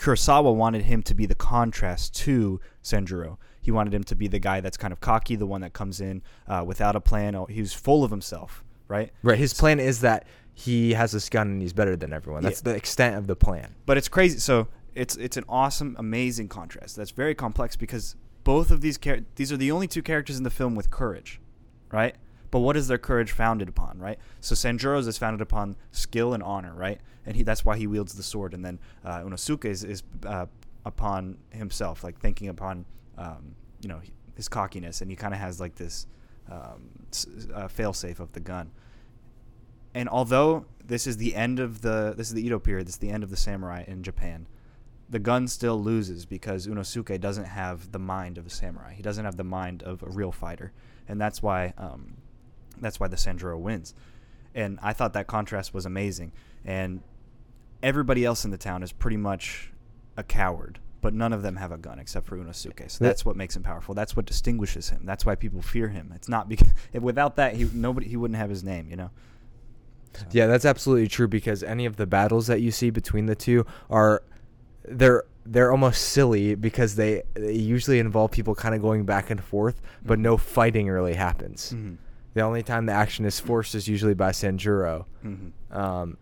[0.00, 3.36] Kurosawa wanted him to be the contrast to Sanjuro.
[3.60, 6.00] He wanted him to be the guy that's kind of cocky, the one that comes
[6.00, 7.34] in uh, without a plan.
[7.34, 9.12] Oh, He was full of himself, right?
[9.22, 9.36] Right.
[9.36, 12.42] His plan is that he has this gun and he's better than everyone.
[12.42, 13.74] That's the extent of the plan.
[13.84, 14.38] but it's crazy.
[14.38, 16.96] So it's it's an awesome, amazing contrast.
[16.96, 20.44] That's very complex because both of these char- these are the only two characters in
[20.44, 21.40] the film with courage,
[21.92, 22.16] right?
[22.50, 24.18] But what is their courage founded upon, right?
[24.40, 27.00] So Sanjuro's is founded upon skill and honor, right?
[27.24, 28.54] And he that's why he wields the sword.
[28.54, 30.46] And then uh, Unosuke is, is uh,
[30.84, 32.86] upon himself, like thinking upon
[33.16, 34.00] um, you know
[34.34, 36.06] his cockiness, and he kind of has like this
[36.50, 36.90] um,
[37.54, 38.72] uh, failsafe of the gun
[39.94, 43.00] and although this is the end of the this is the Edo period, this is
[43.00, 44.46] the end of the samurai in Japan.
[45.08, 48.94] the gun still loses because Unosuke doesn't have the mind of a samurai.
[48.94, 50.72] He doesn't have the mind of a real fighter,
[51.08, 52.18] and that's why um,
[52.80, 53.94] that's why the Sanjuro wins.
[54.54, 56.32] And I thought that contrast was amazing.
[56.64, 57.02] And
[57.82, 59.72] everybody else in the town is pretty much
[60.16, 62.90] a coward, but none of them have a gun except for Unosuke.
[62.90, 63.94] So that's what makes him powerful.
[63.94, 65.02] That's what distinguishes him.
[65.04, 66.12] That's why people fear him.
[66.14, 68.88] It's not because without that he nobody he wouldn't have his name.
[68.88, 69.10] You know.
[70.14, 70.26] So.
[70.32, 73.64] Yeah, that's absolutely true because any of the battles that you see between the two
[73.88, 74.24] are
[74.84, 79.42] they're they're almost silly because they, they usually involve people kind of going back and
[79.42, 80.22] forth, but mm-hmm.
[80.22, 81.72] no fighting really happens.
[81.74, 81.94] Mm-hmm.
[82.34, 85.04] The only time the action is forced is usually by Sanjuro.
[85.24, 85.76] Mm-hmm.
[85.76, 86.16] Um,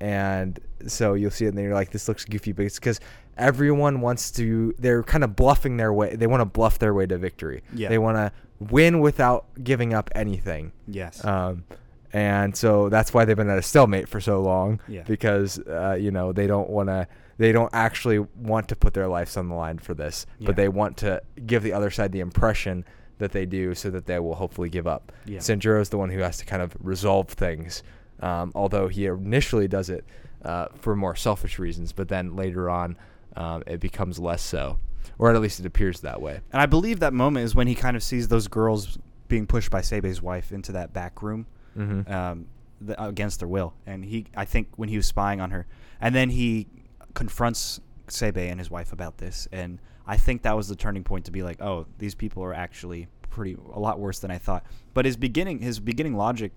[0.00, 2.98] and so you'll see it and then you're like, this looks goofy, but it's because
[3.36, 6.16] everyone wants to, they're kind of bluffing their way.
[6.16, 7.62] They want to bluff their way to victory.
[7.72, 7.88] Yeah.
[7.88, 10.72] They want to win without giving up anything.
[10.88, 11.24] Yes.
[11.24, 11.64] Um,
[12.12, 14.80] and so that's why they've been at a stalemate for so long.
[14.86, 15.02] Yeah.
[15.02, 17.06] Because uh, you know they don't want to
[17.38, 20.46] they don't actually want to put their lives on the line for this, yeah.
[20.46, 22.84] but they want to give the other side the impression
[23.18, 25.12] that they do so that they will hopefully give up.
[25.26, 25.38] Yeah.
[25.38, 27.82] Sanjuro is the one who has to kind of resolve things,
[28.20, 30.04] um, although he initially does it
[30.44, 32.96] uh, for more selfish reasons, but then later on
[33.36, 34.78] um, it becomes less so,
[35.18, 36.40] or at least it appears that way.
[36.52, 38.98] And I believe that moment is when he kind of sees those girls
[39.28, 41.46] being pushed by Seibei's wife into that back room.
[41.76, 42.12] Mm-hmm.
[42.12, 42.46] Um,
[42.82, 45.66] the, against their will, and he, I think, when he was spying on her,
[46.00, 46.66] and then he
[47.14, 51.26] confronts Seibei and his wife about this, and I think that was the turning point
[51.26, 54.64] to be like, oh, these people are actually pretty a lot worse than I thought.
[54.94, 56.52] But his beginning his beginning logic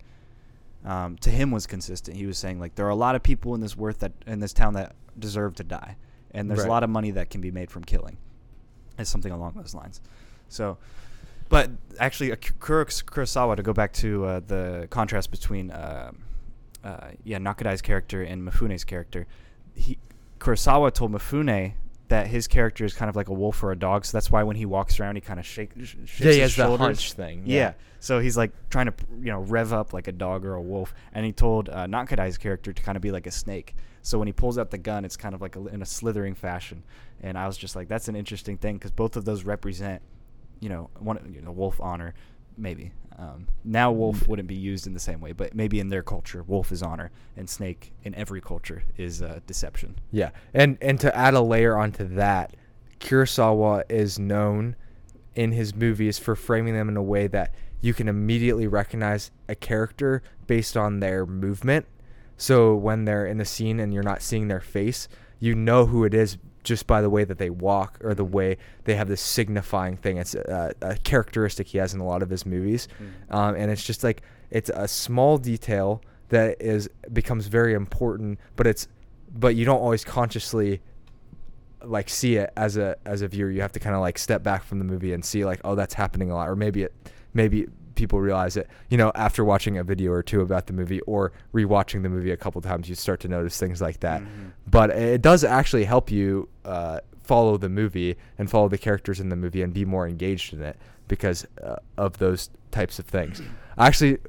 [0.84, 2.18] um, to him was consistent.
[2.18, 4.40] He was saying like there are a lot of people in this worth that in
[4.40, 5.96] this town that deserve to die,
[6.32, 6.68] and there's right.
[6.68, 8.18] a lot of money that can be made from killing.
[8.98, 10.02] It's something along those lines.
[10.48, 10.78] So,
[11.50, 16.12] but actually, uh, Kurosawa to go back to uh, the contrast between uh,
[16.84, 19.28] uh, yeah Nakadai's character and Mifune's character.
[19.74, 19.98] He
[20.40, 21.74] Kurosawa told Mifune
[22.08, 24.44] that his character is kind of like a wolf or a dog, so that's why
[24.44, 27.44] when he walks around, he kind of shake, shakes yeah, he has the hunch thing.
[27.46, 27.56] Yeah.
[27.56, 27.74] yeah.
[28.00, 30.94] so he's like trying to you know rev up like a dog or a wolf,
[31.14, 33.76] and he told uh, Nakadai's character to kind of be like a snake.
[34.02, 36.36] So when he pulls out the gun, it's kind of like a, in a slithering
[36.36, 36.84] fashion,
[37.22, 40.02] and I was just like, that's an interesting thing because both of those represent,
[40.60, 42.14] you know, one you know wolf honor,
[42.58, 42.92] maybe.
[43.18, 44.28] Um, now wolf mm.
[44.28, 47.12] wouldn't be used in the same way, but maybe in their culture, wolf is honor,
[47.38, 49.96] and snake in every culture is uh, deception.
[50.12, 52.56] Yeah, and and to add a layer onto that,
[53.00, 54.76] Kurosawa is known
[55.36, 59.56] in his movies for framing them in a way that you can immediately recognize a
[59.56, 61.86] character based on their movement.
[62.38, 65.08] So when they're in the scene and you're not seeing their face,
[65.40, 68.58] you know who it is just by the way that they walk or the way
[68.84, 70.18] they have this signifying thing.
[70.18, 73.34] It's a, a characteristic he has in a lot of his movies, mm.
[73.34, 78.68] um, and it's just like it's a small detail that is becomes very important, but
[78.68, 78.88] it's
[79.34, 80.82] but you don't always consciously
[81.84, 83.52] like see it as a as a viewer.
[83.52, 85.76] You have to kind of like step back from the movie and see like oh
[85.76, 86.94] that's happening a lot, or maybe it
[87.34, 88.70] maybe people realize it.
[88.90, 92.32] You know, after watching a video or two about the movie or rewatching the movie
[92.32, 94.22] a couple times, you start to notice things like that.
[94.22, 94.50] Mm-hmm.
[94.68, 99.30] But it does actually help you uh, follow the movie and follow the characters in
[99.30, 100.78] the movie and be more engaged in it
[101.08, 103.42] because uh, of those types of things.
[103.78, 104.20] Actually,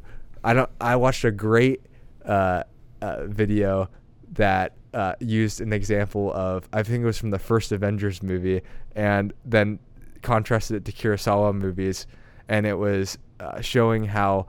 [0.43, 0.71] I don't.
[0.81, 1.83] I watched a great
[2.25, 2.65] uh,
[3.03, 3.89] uh video
[4.33, 8.63] that uh, used an example of I think it was from the first Avengers movie,
[8.95, 9.79] and then
[10.23, 12.07] contrasted it to Kurosawa movies,
[12.49, 14.47] and it was uh, showing how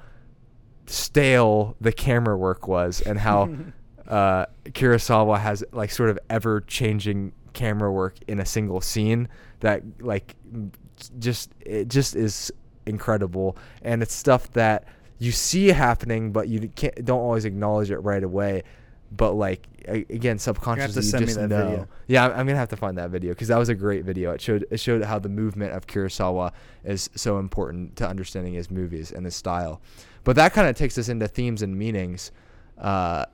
[0.86, 3.50] stale the camera work was and how
[4.08, 9.28] uh, Kurosawa has like sort of ever changing camera work in a single scene
[9.60, 10.36] that like
[11.19, 12.52] just it just is
[12.86, 13.58] incredible.
[13.82, 14.86] And it's stuff that
[15.19, 18.63] you see happening but you can't don't always acknowledge it right away
[19.12, 21.48] but like again subconsciously you, just know.
[21.48, 21.88] Video.
[22.08, 24.32] Yeah, I'm gonna have to find that video because that was a great video.
[24.32, 26.52] It showed it showed how the movement of Kurosawa
[26.84, 29.82] is so important to understanding his movies and his style.
[30.24, 32.32] But that kind of takes us into themes and meanings,
[32.78, 33.26] uh,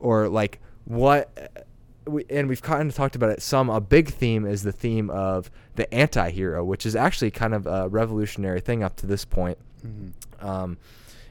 [0.00, 1.64] or like what.
[2.08, 3.68] We, and we've kind of talked about it some.
[3.68, 7.88] A big theme is the theme of the anti-hero, which is actually kind of a
[7.88, 9.58] revolutionary thing up to this point.
[9.84, 10.46] Mm-hmm.
[10.46, 10.78] Um,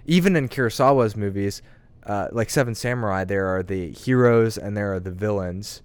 [0.05, 1.61] even in Kurosawa's movies,
[2.05, 5.81] uh, like Seven Samurai, there are the heroes and there are the villains.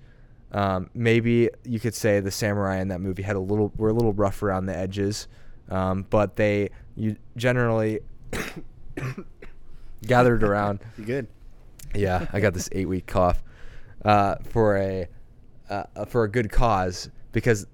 [0.52, 3.92] Um, maybe you could say the samurai in that movie had a little were a
[3.92, 5.28] little rough around the edges,
[5.68, 8.00] um, but they you generally
[10.06, 10.80] gathered around.
[10.98, 11.28] You good?
[11.94, 13.42] Yeah, I got this eight week cough
[14.04, 15.06] uh, for a
[15.68, 17.66] uh, for a good cause because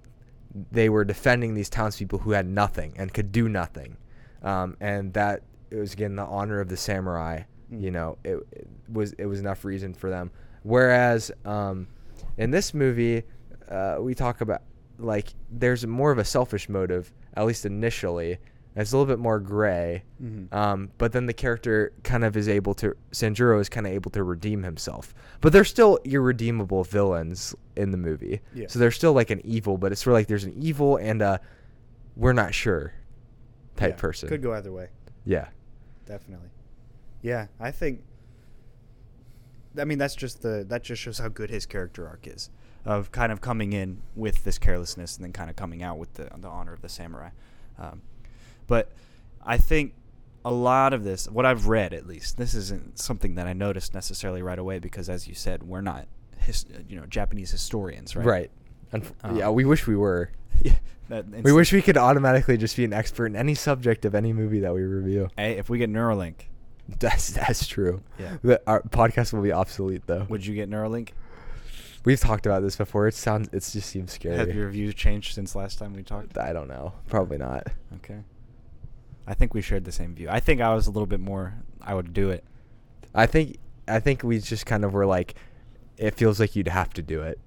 [0.71, 3.97] they were defending these townspeople who had nothing and could do nothing,
[4.43, 7.83] um, and that it was again the honor of the samurai Mm.
[7.83, 10.31] You know, it, it, was it was enough reason for them.
[10.63, 11.89] Whereas um,
[12.39, 13.23] in this movie,
[13.69, 14.63] uh, we talk about
[14.99, 18.39] like there's more of a selfish motive, at least initially.
[18.79, 20.53] It's a little bit more gray, Mhm.
[20.53, 24.11] um, but then the character kind of is able to Sanjuro is kind of able
[24.11, 25.15] to redeem himself.
[25.41, 28.43] But they're still irredeemable villains in the movie.
[28.55, 28.67] Yeah.
[28.69, 31.23] So they're still like an evil, but it's sort of like there's an evil and
[31.23, 31.41] a
[32.17, 32.93] we're not sure
[33.77, 34.29] type Yeah, person.
[34.29, 34.89] Could go either way.
[35.25, 35.49] Yeah.
[36.05, 36.49] Definitely.
[37.23, 38.03] Yeah, I think.
[39.79, 42.51] I mean, that's just the that just shows how good his character arc is,
[42.85, 46.15] of kind of coming in with this carelessness and then kind of coming out with
[46.15, 47.31] the the honor of the samurai.
[47.79, 48.03] Um,
[48.67, 48.93] but
[49.45, 49.93] I think
[50.45, 53.93] a lot of this, what I've read at least, this isn't something that I noticed
[53.95, 56.07] necessarily right away because, as you said, we're not,
[56.39, 58.25] his, you know, Japanese historians, right?
[58.27, 58.51] Right.
[58.93, 60.31] Unf- Um, yeah, we wish we were.
[60.63, 60.75] yeah.
[61.43, 64.59] We wish we could automatically just be an expert in any subject of any movie
[64.61, 65.29] that we review.
[65.37, 66.35] Hey, if we get Neuralink,
[67.01, 68.01] That's that's true.
[68.19, 68.37] Yeah.
[68.43, 70.25] The, our podcast will be obsolete though.
[70.29, 71.11] would you get Neuralink?
[72.05, 73.09] We've talked about this before.
[73.09, 73.49] It sounds.
[73.49, 74.37] It just seems scary.
[74.37, 76.39] Have your views changed since last time we talked?
[76.39, 76.93] I don't know.
[77.09, 77.67] Probably not.
[77.97, 78.21] Okay.
[79.27, 80.29] I think we shared the same view.
[80.31, 81.55] I think I was a little bit more.
[81.83, 82.45] I would do it.
[83.13, 83.59] I think.
[83.89, 85.35] I think we just kind of were like,
[85.97, 87.41] it feels like you'd have to do it.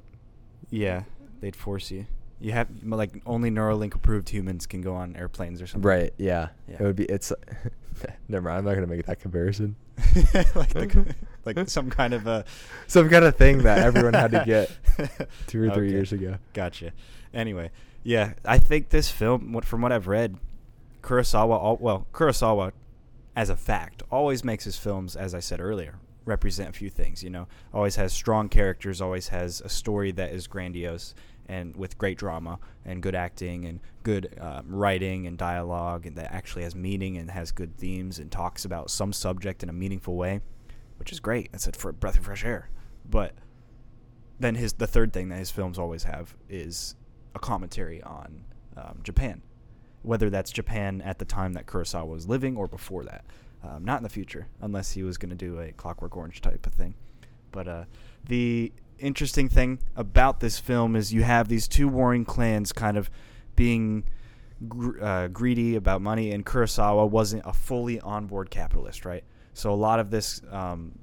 [0.69, 1.04] Yeah,
[1.39, 2.06] they'd force you.
[2.41, 5.88] You have like only Neuralink approved humans can go on airplanes or something.
[5.88, 6.13] Right.
[6.17, 6.49] Yeah.
[6.67, 6.75] Yeah.
[6.80, 7.06] It would be.
[7.06, 7.34] It's.
[8.30, 8.60] never mind.
[8.60, 9.75] I'm not gonna make that comparison.
[10.56, 12.45] like the, like some kind of a
[12.88, 14.71] Some kind of thing that everyone had to get
[15.47, 15.91] two or three Okay.
[15.91, 16.38] years ago.
[16.54, 16.93] Gotcha.
[17.34, 17.71] Anyway,
[18.04, 20.38] yeah, I think this film, what from what I've read,
[21.04, 22.71] Kurosawa, al- well, Kurosawa,
[23.36, 27.21] as a fact, always makes his films, as I said earlier, represent a few things.
[27.23, 31.13] You know, always has strong characters, always has a story that is grandiose
[31.49, 36.31] and with great drama and good acting and good um, writing and dialogue, and that
[36.31, 40.15] actually has meaning and has good themes and talks about some subject in a meaningful
[40.15, 40.39] way,
[40.97, 41.51] which is great.
[41.51, 42.69] That's a breath of fresh air.
[43.09, 43.33] But
[44.39, 46.95] then his the third thing that his films always have is
[47.35, 48.45] a commentary on
[48.77, 49.41] um, Japan,
[50.03, 53.25] whether that's Japan at the time that Kurosawa was living or before that.
[53.62, 56.65] Um, not in the future, unless he was going to do a Clockwork Orange type
[56.65, 56.93] of thing.
[57.51, 57.83] But uh,
[58.25, 63.09] the interesting thing about this film is you have these two warring clans kind of
[63.55, 64.03] being
[64.67, 69.23] gr- uh, greedy about money, and Kurosawa wasn't a fully onboard capitalist, right?
[69.53, 70.97] So a lot of this um,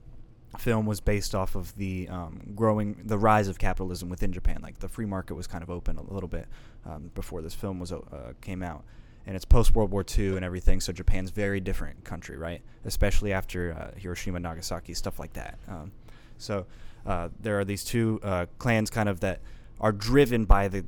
[0.59, 4.61] film was based off of the um, growing, the rise of capitalism within Japan.
[4.63, 6.47] Like the free market was kind of open a little bit
[6.85, 8.85] um, before this film was uh, came out,
[9.27, 10.81] and it's post World War II and everything.
[10.81, 12.63] So Japan's very different country, right?
[12.85, 15.59] Especially after uh, Hiroshima, Nagasaki, stuff like that.
[15.69, 15.93] Um,
[16.39, 16.67] so
[17.07, 19.41] uh, there are these two uh, clans, kind of that
[19.81, 20.85] are driven by the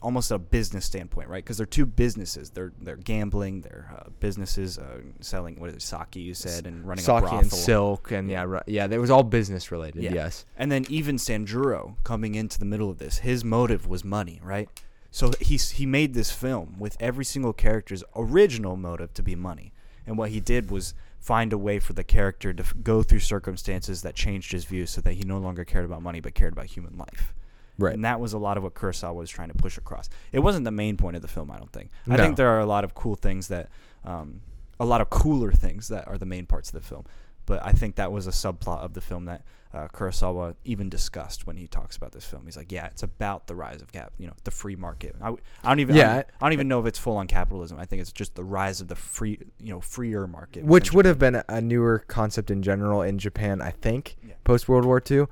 [0.00, 1.44] almost a business standpoint, right?
[1.44, 2.50] Because they're two businesses.
[2.50, 3.62] They're they're gambling.
[3.62, 6.16] They're uh, businesses uh, selling what is it, sake?
[6.16, 9.22] You said and running a Sake and silk and yeah, ri- yeah, it was all
[9.22, 10.02] business related.
[10.02, 10.14] Yeah.
[10.14, 10.44] Yes.
[10.56, 14.68] And then even Sanjuro coming into the middle of this, his motive was money, right?
[15.10, 19.72] So he he made this film with every single character's original motive to be money,
[20.06, 23.20] and what he did was find a way for the character to f- go through
[23.20, 26.52] circumstances that changed his views, so that he no longer cared about money but cared
[26.52, 27.34] about human life.
[27.78, 27.94] Right.
[27.94, 30.08] And that was a lot of what Kurosawa was trying to push across.
[30.32, 31.90] It wasn't the main point of the film, I don't think.
[32.08, 33.68] I think there are a lot of cool things that,
[34.04, 34.40] um,
[34.80, 37.04] a lot of cooler things that are the main parts of the film.
[37.46, 39.42] But I think that was a subplot of the film that
[39.74, 42.44] uh, Kurosawa even discussed when he talks about this film.
[42.46, 45.14] He's like, yeah, it's about the rise of cap, you know, the free market.
[45.20, 47.16] I, w- I don't even, I Yeah, don't, I don't even know if it's full
[47.18, 47.78] on capitalism.
[47.78, 50.64] I think it's just the rise of the free, you know, freer market.
[50.64, 54.34] Which would have been a- a newer concept in general in Japan, I think, Yeah.
[54.44, 55.26] post World War II.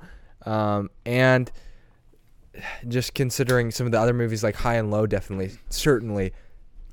[0.45, 1.51] Um, and
[2.87, 6.33] just considering some of the other movies like High and Low definitely certainly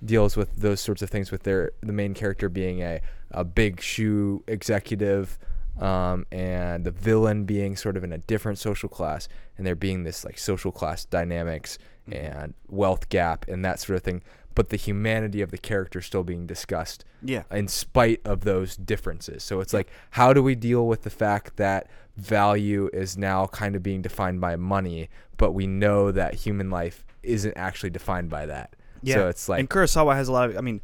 [0.04, 3.80] deals with those sorts of things with their the main character being a, a big
[3.80, 5.38] shoe executive
[5.80, 10.04] um, and the villain being sort of in a different social class and there being
[10.04, 12.34] this like social class dynamics Mhm.
[12.42, 14.22] and wealth gap and that sort of thing
[14.54, 17.42] but the humanity of the character still being discussed Yeah.
[17.50, 19.42] in spite of those differences.
[19.42, 23.74] So it's like, how do we deal with the fact that value is now kind
[23.74, 25.08] of being defined by money,
[25.38, 28.76] but we know that human life isn't actually defined by that.
[29.02, 29.14] Yeah.
[29.16, 30.56] So it's like, and Kurosawa has a lot of.
[30.56, 30.80] I mean,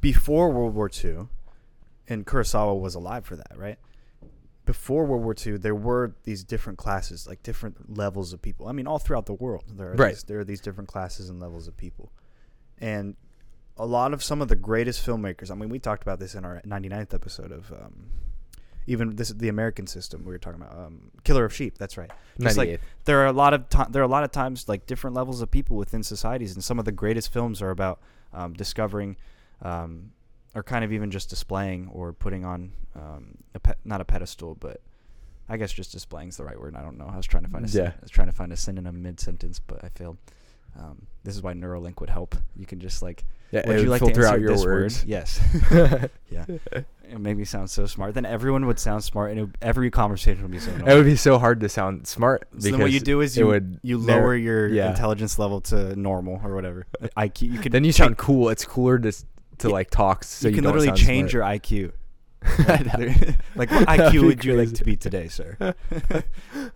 [0.00, 1.26] before World War II,
[2.08, 3.78] and Kurosawa was alive for that, right?
[4.70, 8.68] Before World War II, there were these different classes, like different levels of people.
[8.68, 10.14] I mean, all throughout the world, there are Right.
[10.14, 12.12] these, there are these different classes and levels of people,
[12.78, 13.16] and
[13.76, 15.50] a lot of some of the greatest filmmakers.
[15.50, 17.72] I mean, we talked about this in our 99th episode of.
[17.72, 18.10] Um,
[18.86, 21.76] even this the American system we were talking about, um, Killer of Sheep.
[21.78, 22.10] That's right.
[22.40, 24.86] Just like there are a lot of ti there are a lot of times like
[24.86, 28.00] different levels of people within societies, and some of the greatest films are about
[28.32, 29.16] um, discovering,
[29.62, 30.12] um,
[30.54, 34.56] or kind of even just displaying or putting on um, a pe- not a pedestal,
[34.58, 34.80] but
[35.48, 36.76] I guess just displaying is the right word.
[36.76, 37.08] I don't know.
[37.12, 37.88] I was trying to find a Yeah.
[37.88, 40.16] I was trying to find a synonym mid sentence, but I failed.
[40.78, 42.36] Um, this is why Neuralink would help.
[42.56, 45.00] You can just like, Yeah, would you would like filter out your this words.
[45.00, 45.08] word?
[45.08, 45.40] Yes.
[46.30, 46.44] yeah.
[46.72, 48.14] It made me sound so smart.
[48.14, 50.70] Then everyone would sound smart, and it, every conversation would be so.
[50.70, 52.46] It would be so hard to sound smart.
[52.58, 54.90] So then what you do is you would you lower your yeah.
[54.90, 56.86] intelligence level to normal or whatever.
[57.16, 57.52] IQ.
[57.52, 58.48] You could Then you sound cool.
[58.48, 59.12] It's cooler to
[59.60, 60.24] to Yeah, like talk.
[60.24, 61.64] So you you, can literally change smart.
[61.64, 61.92] your IQ.
[62.66, 62.86] Like,
[63.56, 65.56] like, what IQ would you like to be today, sir?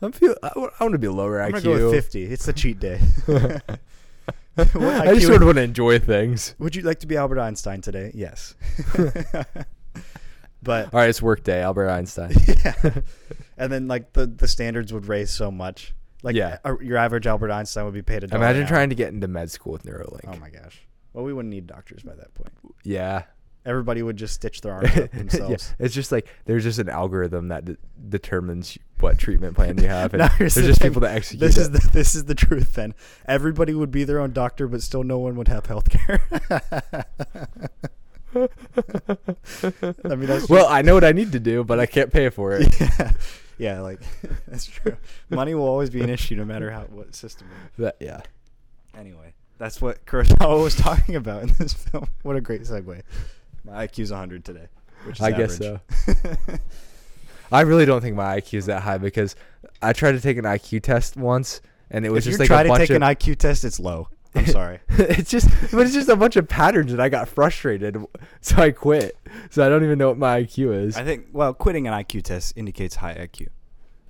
[0.02, 0.34] I'm feel.
[0.42, 1.64] I want to be lower I'm IQ.
[1.64, 2.24] gonna go with 50.
[2.24, 3.00] It's the cheat day.
[4.56, 6.54] I just sort of want to enjoy things.
[6.58, 8.12] Would you like to be Albert Einstein today?
[8.14, 8.54] Yes.
[10.62, 11.60] but All right, it's work day.
[11.60, 12.32] Albert Einstein.
[12.64, 12.74] yeah.
[13.58, 15.94] And then like the the standards would raise so much.
[16.22, 16.58] Like Yeah.
[16.80, 18.42] your average Albert Einstein would be paid a dollar.
[18.44, 20.24] Imagine trying to get into med school with Neuralink.
[20.26, 20.80] Oh my gosh.
[21.14, 22.52] Well, we wouldn't need doctors by that point.
[22.82, 23.22] Yeah.
[23.66, 25.06] Everybody would just stitch their arms up yeah.
[25.18, 25.74] themselves.
[25.78, 27.76] It's just like there's just an algorithm that de-
[28.10, 30.90] determines what treatment plan you have, and Now, there's the just thing.
[30.90, 31.72] people that execute This is it.
[31.72, 32.74] the this is the truth.
[32.74, 32.92] Then
[33.26, 36.20] everybody would be their own doctor, but still no one would have health care.
[38.34, 38.44] I
[40.04, 42.52] mean, that's well, I know what I need to do, but I can't pay for
[42.52, 42.78] it.
[42.80, 43.12] yeah,
[43.58, 44.00] yeah, like
[44.48, 44.96] that's true.
[45.30, 47.48] Money will always be an issue, no matter how what system.
[47.78, 48.20] That, yeah.
[48.98, 52.08] Anyway, that's what Kurosawa was talking about in this film.
[52.22, 53.02] What a great segue.
[53.64, 54.68] My IQ's 100 today,
[55.04, 55.80] which is I guess so.
[57.52, 59.36] I really don't think my IQ is that high because
[59.80, 62.48] I tried to take an IQ test once, and it was if just you like
[62.48, 62.90] try a few minutes.
[62.90, 64.08] If you try to bunch take of an IQ test, it's low.
[64.34, 64.80] I'm sorry.
[64.88, 67.96] it's just, but it's just a bunch of patterns, and I got frustrated,
[68.40, 69.16] so I quit.
[69.50, 70.96] So I don't even know what my IQ is.
[70.96, 73.48] I think well, quitting an IQ test indicates high IQ.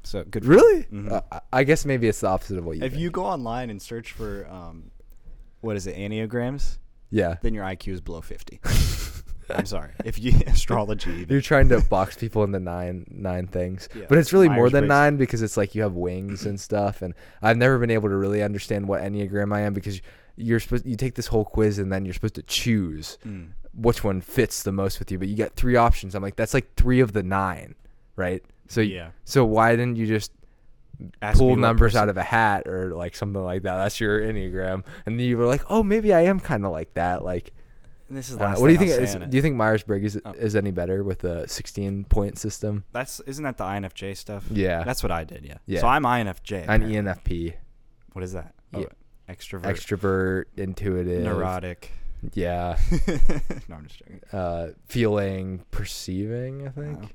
[0.04, 0.44] So good.
[0.44, 0.84] Really?
[0.84, 1.12] Mhm.
[1.12, 2.84] Uh, I- I guess maybe it's the opposite of what you.
[2.84, 3.02] If think.
[3.02, 4.90] you go online and search for um,
[5.64, 6.78] what is it, enneagrams,
[7.10, 8.60] yeah, then your IQ is below fifty.
[9.50, 9.90] I'm sorry.
[10.06, 11.26] If you astrology, even.
[11.28, 14.06] you're trying to box people into nine nine things, Yeah.
[14.08, 17.02] but it's really more than nine because it's like you have wings and stuff.
[17.02, 20.00] And I've never been able to really understand what enneagram I am because
[20.36, 23.48] you're supposed you take this whole quiz and then you're supposed to choose Mm.
[23.74, 25.18] which one fits the most with you.
[25.18, 26.14] But you get three options.
[26.14, 27.74] I'm like, that's like three of the nine,
[28.16, 28.42] right?
[28.68, 29.10] So Yeah.
[29.24, 30.32] So why didn't you just
[31.22, 33.76] Ask pull numbers person- out of a hat or like something like that?
[33.76, 36.94] That's your enneagram, and then you were like, oh, maybe I am kind of like
[36.94, 37.24] that.
[37.24, 37.52] Like,
[38.10, 38.90] This is the uh, what do you think?
[38.90, 39.30] Is, say on it.
[39.30, 40.32] do you think Myers Briggs is, Oh.
[40.32, 42.84] is any better with the 16 point system?
[42.92, 44.44] That's isn't that the INFJ stuff?
[44.50, 44.84] Yeah.
[44.84, 45.44] That's what I did.
[45.44, 45.58] Yeah.
[45.66, 45.80] Yeah.
[45.80, 46.66] So I'm INFJ.
[46.68, 46.82] I'm.
[46.82, 47.54] ENFP,
[48.12, 48.54] What is that?
[48.72, 48.80] Yeah.
[48.80, 49.62] Oh, extrovert.
[49.62, 51.90] extrovert, intuitive, Neurotic.
[52.32, 52.78] Yeah,
[53.68, 54.20] no, I'm just joking.
[54.32, 56.66] uh, feeling, perceiving.
[56.66, 57.12] I think Oh, okay.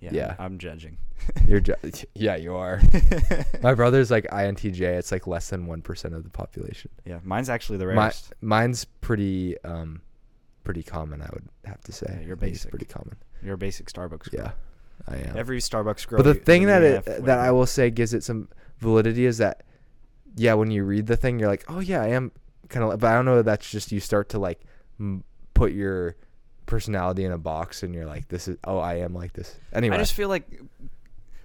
[0.00, 0.10] Yeah.
[0.12, 0.34] Yeah.
[0.38, 0.98] I'm judging.
[1.48, 1.60] you're.
[1.60, 1.74] Ju-
[2.14, 2.80] yeah, you are.
[3.62, 4.80] My brother's like INTJ.
[4.82, 6.90] It's like less than one percent of the population.
[7.04, 7.18] yeah.
[7.24, 8.32] Mine's actually the My, rarest.
[8.42, 10.02] mine's pretty um,
[10.64, 11.22] pretty common.
[11.22, 12.18] I would have to say.
[12.20, 12.70] Yeah, you're basic.
[12.70, 13.16] pretty common.
[13.42, 14.30] You're a basic Starbucks.
[14.30, 14.40] Girl.
[14.44, 14.50] Yeah,
[15.08, 15.36] I am.
[15.36, 16.18] Every Starbucks girl.
[16.18, 19.62] but the thing that it, that I will say gives it some validity is that,
[20.36, 22.30] yeah, when you read the thing, you're like, oh yeah, I am
[22.68, 23.00] kind of.
[23.00, 23.40] But I don't know.
[23.42, 24.60] That's just you start to like
[25.00, 26.16] m- put your
[26.66, 28.56] personality in a box, and you're like, this is.
[28.64, 29.56] Oh, I am like this.
[29.72, 30.60] Anyway, I just feel like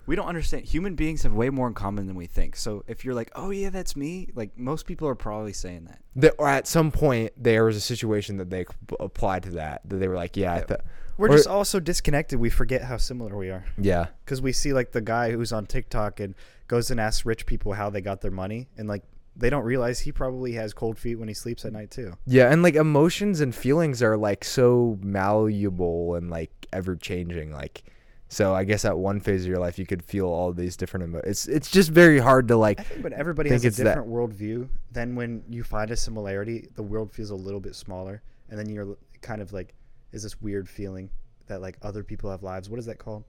[0.07, 0.65] we don't understand.
[0.65, 2.55] Human beings have way more in common than we think.
[2.55, 5.99] So if you're like, oh yeah, that's me, like most people are probably saying that.
[6.17, 9.81] that, or at some point there was a situation that they c- applied to that
[9.85, 10.61] that they were like, yeah, I Yeah.
[10.65, 10.81] thought,
[11.17, 12.39] We're Or- just all so disconnected.
[12.39, 13.63] We forget how similar we are.
[13.77, 16.33] yeah, Because we see like the guy who's on TikTok and
[16.67, 19.03] goes and asks rich people how they got their money, and like
[19.41, 22.13] they don't realize he probably has cold feet when he sleeps at night too.
[22.25, 27.51] yeah, and like emotions and feelings are like so malleable and like ever changing.
[27.51, 27.83] Like,
[28.29, 31.03] so I guess at one phase of your life you could feel all these different
[31.03, 31.29] emotions.
[31.29, 32.79] It's it's just very hard to like.
[32.79, 35.97] I think when everybody has a it's that- different worldview, then when you find a
[35.97, 39.73] similarity, the world feels a little bit smaller, and then you're kind of like,
[40.13, 41.09] is this weird feeling
[41.47, 42.69] that like other people have lives?
[42.69, 43.23] What is that called?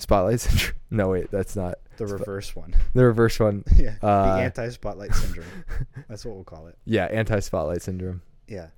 [0.00, 0.74] Spotlight syndrome.
[0.92, 2.74] No, wait, that's not The Sp- reverse one.
[2.94, 3.62] the reverse one.
[3.76, 5.46] yeah, Uh, the anti-spotlight syndrome.
[6.08, 6.76] That's what we'll call it.
[6.84, 8.22] yeah, anti-spotlight syndrome.
[8.48, 8.68] Yeah.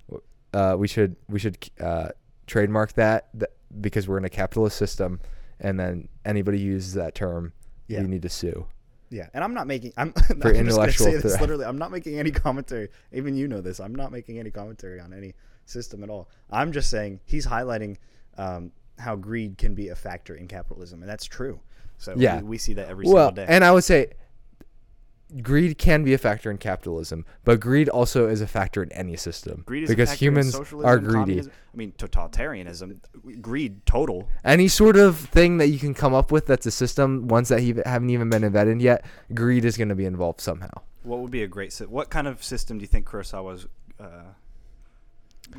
[0.52, 2.08] Uh, we should we should uh,
[2.46, 5.20] trademark that, that because we're in a capitalist system,
[5.58, 7.54] and then anybody uses that term,
[7.88, 8.02] Yeah.
[8.02, 8.66] you need to sue.
[9.08, 9.94] Yeah, and I'm not making.
[9.96, 11.64] I'm, I'm just intellectual say this literally.
[11.64, 12.88] I'm not making any commentary.
[13.12, 13.80] Even you know this.
[13.80, 15.32] I'm not making any commentary on any
[15.64, 16.28] system at all.
[16.50, 17.96] I'm just saying he's highlighting
[18.36, 21.60] um, how greed can be a factor in capitalism, and that's true.
[21.98, 22.38] So Yeah.
[22.38, 23.52] we, we see that every well, single day.
[23.54, 24.12] and I would say
[25.40, 29.16] greed can be a factor in capitalism, but greed also is a factor in any
[29.16, 31.12] system Greed is because humans are greedy.
[31.14, 32.98] communism- I mean, totalitarianism,
[33.40, 34.28] greed, total.
[34.44, 37.62] Any sort of thing that you can come up with that's a system, ones that
[37.86, 40.70] haven't even been invented yet, greed is going to be involved somehow.
[41.02, 41.72] What would be a great?
[41.88, 43.66] What kind of system do you think Kurosawa's
[43.98, 44.34] uh,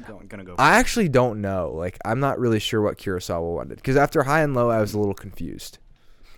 [0.01, 0.55] going gonna go?
[0.57, 1.71] I actually don't know.
[1.75, 4.93] Like, I'm not really sure what Kurosawa wanted because after High and Low, I was
[4.93, 5.77] a little confused.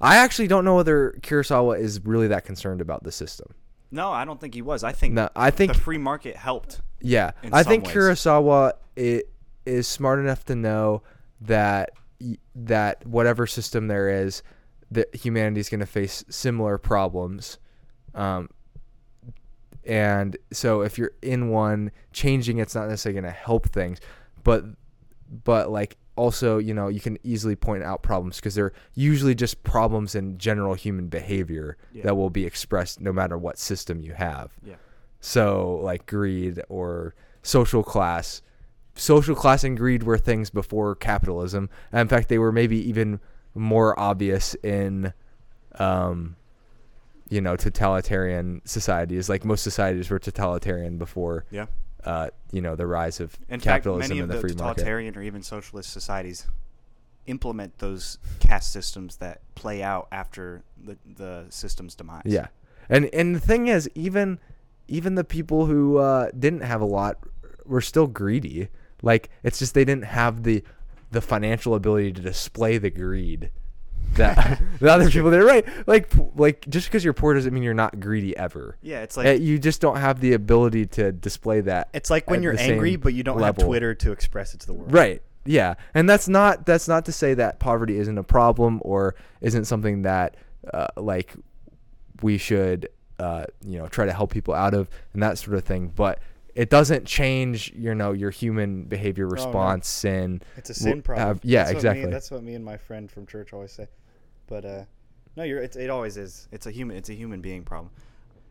[0.00, 3.54] I actually don't know whether Kurosawa is really that concerned about the system.
[3.90, 4.82] no, I don't think he was.
[4.84, 6.80] I think No, I think the free market helped.
[7.00, 7.94] Yeah, I think ways.
[7.94, 9.22] Kurosawa i-
[9.66, 11.02] is smart enough to know
[11.40, 11.90] that
[12.54, 14.42] that whatever system there is,
[14.90, 17.58] that humanity is going to face similar problems,
[18.14, 18.48] um,
[19.86, 23.98] and so if you're in one, changing it's not necessarily going to help things,
[24.42, 24.64] but
[25.44, 29.62] but like also you know you can easily point out problems because they're usually just
[29.64, 32.04] problems in general human behavior Yeah.
[32.04, 34.52] that will be expressed no matter what system you have.
[34.64, 34.76] Yeah.
[35.20, 38.42] So like greed or social class.
[38.94, 41.68] Social class and greed were things before capitalism.
[41.90, 43.18] And in fact, they were maybe even
[43.56, 45.12] more obvious in,
[45.80, 46.36] um,
[47.28, 49.28] you know, totalitarian societies.
[49.28, 51.66] Like most societies were totalitarian before, Yeah.
[52.04, 54.80] uh, you know, the rise of In fact, capitalism many and of the free market.
[54.80, 56.46] totalitarian or even socialist societies
[57.26, 62.22] implement those caste systems that play out after the the system's demise.
[62.26, 62.48] Yeah,
[62.88, 64.38] and and the thing is, even
[64.88, 67.16] even the people who uh, didn't have a lot
[67.64, 68.68] were still greedy.
[69.02, 70.62] Like it's just they didn't have the
[71.10, 73.50] the financial ability to display the greed
[74.16, 75.42] that the other people did.
[75.42, 75.66] Right?
[75.86, 78.76] Like like just because you're poor doesn't mean you're not greedy ever.
[78.82, 81.88] Yeah, it's Uh, like you just don't have the ability to display that.
[81.94, 83.62] It's like when at you're the angry, but you don't level.
[83.62, 84.92] have Twitter to express it to the world.
[84.92, 85.22] Right.
[85.44, 85.74] Yeah.
[85.92, 90.02] And that's not that's not to say that poverty isn't a problem or isn't something
[90.02, 90.36] that
[90.72, 91.34] uh, like
[92.22, 92.88] we should
[93.18, 95.88] uh, you know try to help people out of and that sort of thing.
[95.94, 96.18] But
[96.54, 99.32] it doesn't change you know your human behavior no.
[99.32, 101.26] response and It's a sin problem.
[101.26, 102.04] have- yeah, That's what exactly.
[102.06, 103.88] Me, that's what me and my friend from church always say.
[104.46, 104.84] But uh,
[105.36, 105.60] no, you're.
[105.60, 106.48] It's, it always is.
[106.52, 107.90] it's a human it's a human being problem,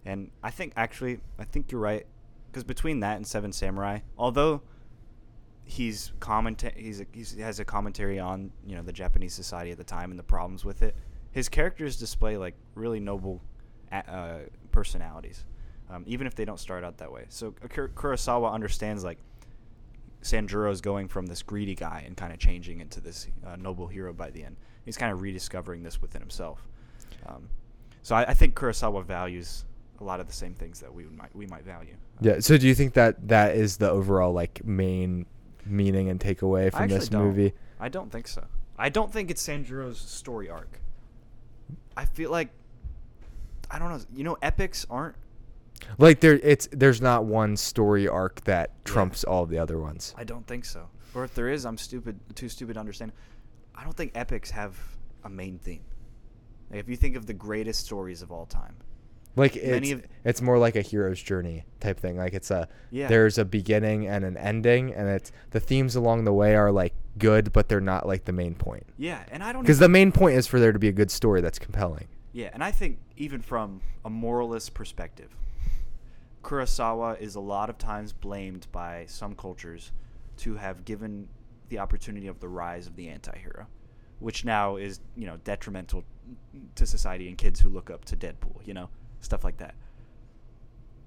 [0.05, 2.05] and I think actually I think you're right
[2.51, 4.61] because between that and Seven Samurai, although
[5.65, 9.71] he's commenta- he's, a, he's he has a commentary on you know the Japanese society
[9.71, 10.95] at the time and the problems with it.
[11.31, 13.41] His characters display like really noble
[13.91, 14.39] uh,
[14.71, 15.45] personalities,
[15.89, 17.25] um, even if they don't start out that way.
[17.29, 19.17] So uh, Kurosawa understands like
[20.21, 24.13] Sanjuro's going from this greedy guy and kind of changing into this uh, noble hero
[24.13, 24.57] by the end.
[24.85, 26.67] He's kind of rediscovering this within himself.
[27.25, 27.49] Um,
[28.01, 29.65] so I, I think Kurosawa values
[29.99, 31.95] a lot of the same things that we might we might value.
[32.19, 32.39] yeah.
[32.39, 35.25] So do you think that that is the overall like main
[35.65, 37.23] meaning and takeaway from this don't.
[37.23, 37.53] movie?
[37.79, 38.45] I don't think so.
[38.77, 40.79] I don't think it's Sanjuro's story arc.
[41.95, 42.49] I feel like
[43.71, 43.99] I don't know.
[44.13, 45.15] You know, epics aren't.
[45.97, 50.13] Like there it's there's not one story arc that trumps all the other ones.
[50.17, 50.89] I don't think so.
[51.15, 53.11] Or if there is, I'm stupid, too stupid to understand.
[53.75, 54.77] I don't think epics have
[55.23, 55.83] a main theme.
[56.69, 58.75] Like if you think of the greatest stories of all time,
[59.35, 62.17] Like Many it's of- it's more like a hero's journey type thing.
[62.17, 63.07] Like it's a Yeah.
[63.07, 66.93] there's a beginning and an ending, and it's the themes along the way are like
[67.17, 68.85] good, but they're not like the main point.
[68.97, 71.09] yeah, and I don't Because the main point is for there to be a good
[71.11, 72.07] story that's compelling.
[72.31, 75.35] Yeah, and I think even from a moralist perspective,
[76.43, 79.91] Kurosawa is a lot of times blamed by some cultures
[80.37, 81.29] to have given
[81.69, 83.67] the opportunity of the rise of the anti-hero,
[84.19, 86.03] which now is, you know, detrimental
[86.75, 88.89] to society and kids who look up to Deadpool, you know,
[89.21, 89.75] stuff like that.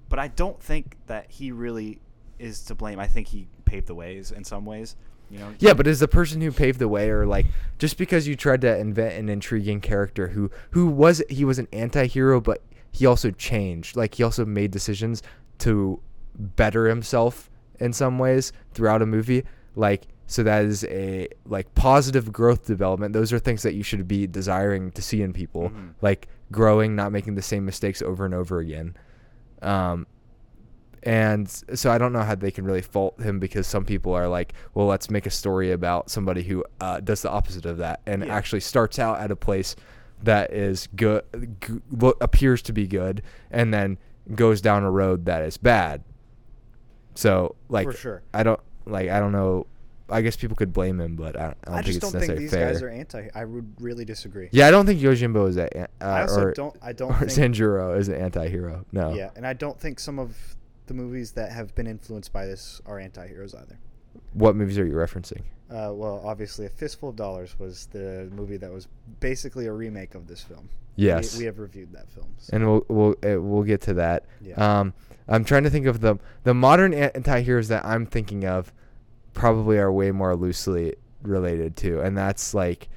[0.08, 2.00] But I don't think that he really
[2.38, 3.00] is to blame.
[3.00, 4.94] I think he paved the ways in some ways,
[5.30, 5.52] you know.
[5.58, 7.46] Yeah, but is the person who paved the way, or like
[7.78, 11.66] just because you tried to invent an intriguing character who who was he was an
[11.72, 13.96] anti-hero, but he also changed.
[13.96, 15.22] Like he also made decisions
[15.58, 16.00] to
[16.34, 17.50] better himself
[17.80, 19.44] in some ways throughout a movie.
[19.74, 23.12] Like so that is a like positive growth development.
[23.12, 25.90] Those are things that you should be desiring to see in people, Mhm.
[26.02, 28.96] like growing, not making the same mistakes over and over again.
[29.62, 30.06] Um,
[31.02, 34.26] and so I don't know how they can really fault him because some people are
[34.28, 38.00] like, well, let's make a story about somebody who uh, does the opposite of that
[38.06, 38.34] and Yeah.
[38.34, 39.76] actually starts out at a place
[40.24, 41.22] that is good,
[41.60, 41.80] g-
[42.20, 43.98] appears to be good, and then
[44.34, 46.02] goes down a road that is bad.
[47.14, 48.22] So like, For sure.
[48.34, 49.66] I don't like I don't know.
[50.08, 52.12] I guess people could blame him, but I don't, I don't I think just it's
[52.12, 52.72] don't think necessarily these fair.
[52.72, 53.28] guys are anti.
[53.34, 54.48] I would really disagree.
[54.52, 56.76] yeah, I don't think Yojimbo is a uh, I also or, don't.
[56.80, 57.54] I don't or think.
[57.54, 58.84] Sanjuro is an anti-hero.
[58.92, 59.14] No.
[59.14, 60.36] Yeah, and I don't think some of
[60.86, 63.78] the movies that have been influenced by this are anti-heroes either.
[64.32, 65.42] What movies are you referencing?
[65.68, 68.86] Uh, well, obviously, A Fistful of Dollars was the movie that was
[69.18, 70.68] basically a remake of this film.
[70.94, 71.34] Yes.
[71.34, 72.28] we, we have reviewed that film.
[72.38, 74.24] so- and we'll we'll uh, we'll get to that.
[74.40, 74.54] Yeah.
[74.80, 74.94] Um,
[75.28, 78.72] I'm trying to think of the the modern anti-heroes that I'm thinking of,
[79.36, 82.88] probably are way more loosely related to, and that's like,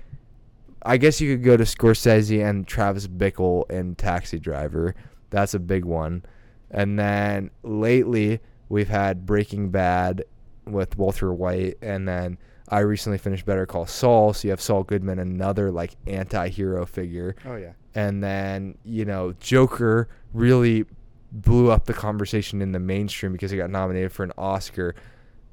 [0.81, 4.95] I guess you could go to Scorsese and Travis Bickle in Taxi Driver.
[5.29, 6.23] That's a big one,
[6.71, 10.23] and then lately we've had Breaking Bad
[10.65, 12.37] with Walter White, and then
[12.69, 17.35] I recently finished Better Call Saul, so you have Saul Goodman, another like anti-hero figure,
[17.45, 17.73] Oh yeah.
[17.95, 20.85] and then you know Joker really
[21.31, 24.95] blew up the conversation in the mainstream because he got nominated for an Oscar.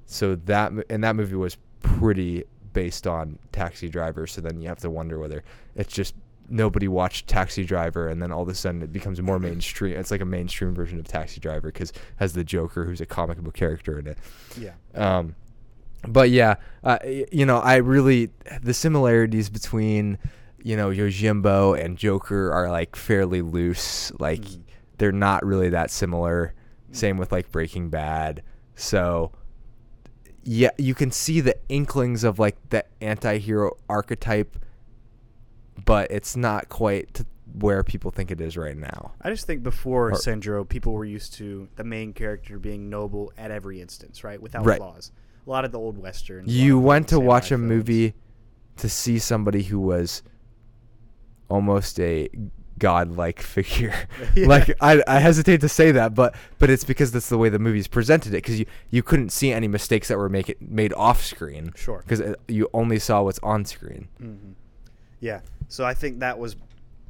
[0.06, 4.26] So that and that movie was pretty based on Taxi Driver.
[4.26, 5.42] So then you have to wonder whether
[5.74, 6.14] it's just
[6.48, 9.96] nobody watched Taxi Driver, and then all of a sudden it becomes more mainstream.
[9.96, 13.38] It's like a mainstream version of Taxi Driver because has the Joker, who's a comic
[13.38, 14.18] book character in it.
[14.56, 14.74] Yeah.
[14.94, 15.34] Um,
[16.06, 16.98] but yeah, uh,
[17.32, 18.30] you know, I really
[18.62, 20.18] the similarities between
[20.62, 24.12] you know Yojimbo and Joker are like fairly loose.
[24.20, 24.60] Like Mhm.
[24.98, 26.54] they're not really that similar.
[26.92, 28.42] Same with like Breaking Bad.
[28.76, 29.32] So
[30.48, 34.56] yeah, you can see the inklings of like the anti-hero archetype,
[35.84, 37.26] but it's not quite to
[37.58, 39.12] where people think it is right now.
[39.20, 43.32] I just think before Or- Sanjuro, people were used to the main character being noble
[43.36, 44.40] at every instance, right?
[44.40, 44.78] Without Right.
[44.78, 45.10] flaws.
[45.46, 46.52] A lot of the old westerns.
[46.54, 47.68] You went to watch a films.
[47.68, 48.14] movie
[48.76, 50.22] to see somebody who was
[51.48, 52.28] almost a
[52.78, 53.94] godlike figure.
[54.34, 54.48] Yeah.
[54.48, 57.58] Like I, I hesitate to say that, but but it's because that's the way the
[57.58, 58.38] movies presented it.
[58.38, 61.72] Because you, you couldn't see any mistakes that were make it made off screen.
[61.74, 62.02] Sure.
[62.06, 64.08] Because you only saw what's on screen.
[64.18, 64.52] hmm
[65.20, 65.40] Yeah.
[65.68, 66.56] So I think that was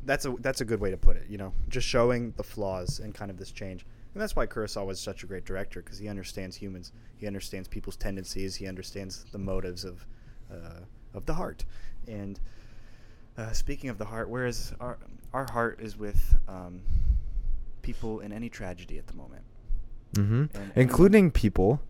[0.05, 1.25] that's a that's a good way to put it.
[1.29, 4.87] You know, just showing the flaws and kind of this change, and that's why Kurosawa
[4.87, 9.25] was such a great director because he understands humans, he understands people's tendencies, he understands
[9.33, 10.07] the motives of
[10.51, 10.81] uh,
[11.13, 11.65] of the heart.
[12.07, 12.39] And
[13.37, 14.99] uh, speaking of the heart, where is our
[15.33, 16.81] our heart is with um,
[17.83, 19.43] people in any tragedy at the moment.
[20.15, 21.81] hmm And Including people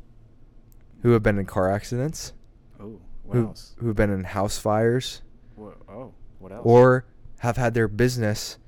[1.02, 2.32] who have been in car accidents,
[2.80, 3.74] Oh, what who else?
[3.78, 5.22] who've been in house fires,
[5.56, 6.62] Wha- oh, what else?
[6.64, 7.04] or
[7.40, 8.58] have had their business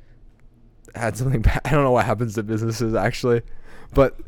[0.94, 1.60] had something bad.
[1.64, 3.42] I don't know what happens to businesses actually,
[3.94, 4.18] but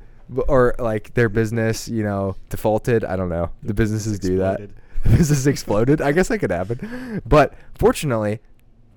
[0.48, 3.04] or like their business, you know, defaulted.
[3.04, 3.50] I don't know.
[3.62, 4.70] The, businesses business do that.
[5.02, 6.02] The business exploded.
[6.02, 7.22] I guess that could happen.
[7.24, 8.40] But fortunately,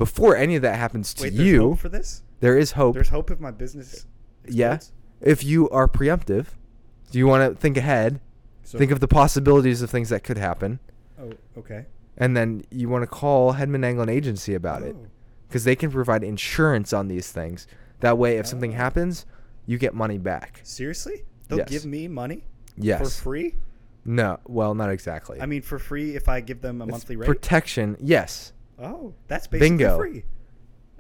[0.04, 2.24] before any of that happens to Wait, there's you, hope for this?
[2.42, 2.94] there is hope.
[2.96, 4.06] There's hope if my business.
[4.48, 4.74] yeah.
[4.76, 4.92] explodes?
[5.22, 6.48] If you are preemptive,
[7.12, 8.20] do you want to think ahead?
[8.64, 10.80] So- think of the possibilities of things that could happen,
[11.22, 11.86] Oh, okay.
[12.18, 15.08] and then you want to call Hedman Anglin Agency about it Oh.
[15.48, 17.66] because they can provide insurance on these things.
[18.02, 18.78] That way, if something Oh.
[18.78, 19.26] happens,
[19.66, 20.60] you get money back.
[20.64, 21.24] Seriously?
[21.48, 21.70] They'll Yes.
[21.70, 22.44] give me money
[22.78, 23.02] Yes.
[23.02, 23.56] for free?
[24.06, 25.40] No, well, not exactly.
[25.40, 27.28] I mean, for free if I give them a It's monthly rate.
[27.28, 27.96] protection.
[28.02, 28.52] Yes.
[28.80, 29.98] Oh, that's basically Bingo.
[29.98, 30.24] free.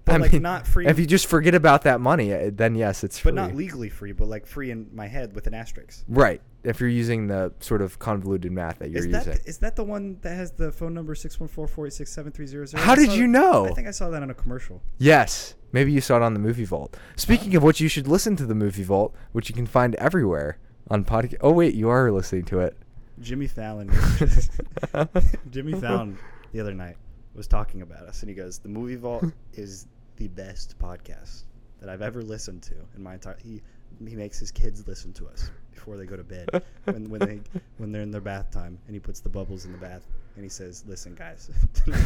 [0.06, 0.86] But like not free.
[0.86, 3.32] If you just forget about that money, uh, then yes, it's free.
[3.32, 6.04] but not legally free, but like free in my head with an asterisk.
[6.10, 6.42] Right.
[6.64, 9.42] If you're using the sort of convoluted math that you're Is that using.
[9.46, 12.12] is that the one that has the phone number six one four four eight six
[12.12, 12.84] seven three zero zero?
[12.84, 13.66] How did you know?
[13.66, 14.82] I think I saw that on a commercial.
[14.98, 15.56] Yes.
[15.72, 16.98] Maybe you saw it on the Movie Vault.
[17.16, 20.58] Speaking of which, you should listen to the Movie Vault, which you can find everywhere
[20.90, 21.38] on podcast.
[21.42, 22.78] Oh wait, you are listening to it.
[23.22, 23.90] Jimmy Fallon.
[25.50, 26.18] Jimmy Fallon
[26.52, 26.98] the other night
[27.34, 31.44] was talking about us, and he goes, "The Movie Vault is the best podcast
[31.80, 33.62] that I've ever listened to in my entire." He
[34.06, 37.40] he makes his kids listen to us before they go to bed when when they
[37.78, 40.06] when they're in their bath time, and he puts the bubbles in the bath,
[40.36, 42.06] and he says, "Listen, guys, tonight,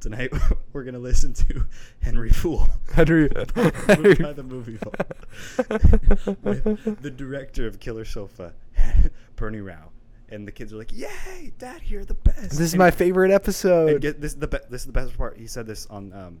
[0.00, 0.32] tonight
[0.72, 1.64] we're gonna listen to
[2.00, 3.28] Henry Fool." Henry.
[3.98, 4.96] Moved by the movie vault.
[7.02, 8.52] The director of Killer Sofa,
[9.36, 9.90] Bernie Rao,
[10.32, 13.26] and the kids are like, "Yay, Dad, you're the best!" This is And- my favorite
[13.26, 14.00] And episode.
[14.00, 15.36] get, this is the be- this is the best part.
[15.36, 16.38] He said this on um,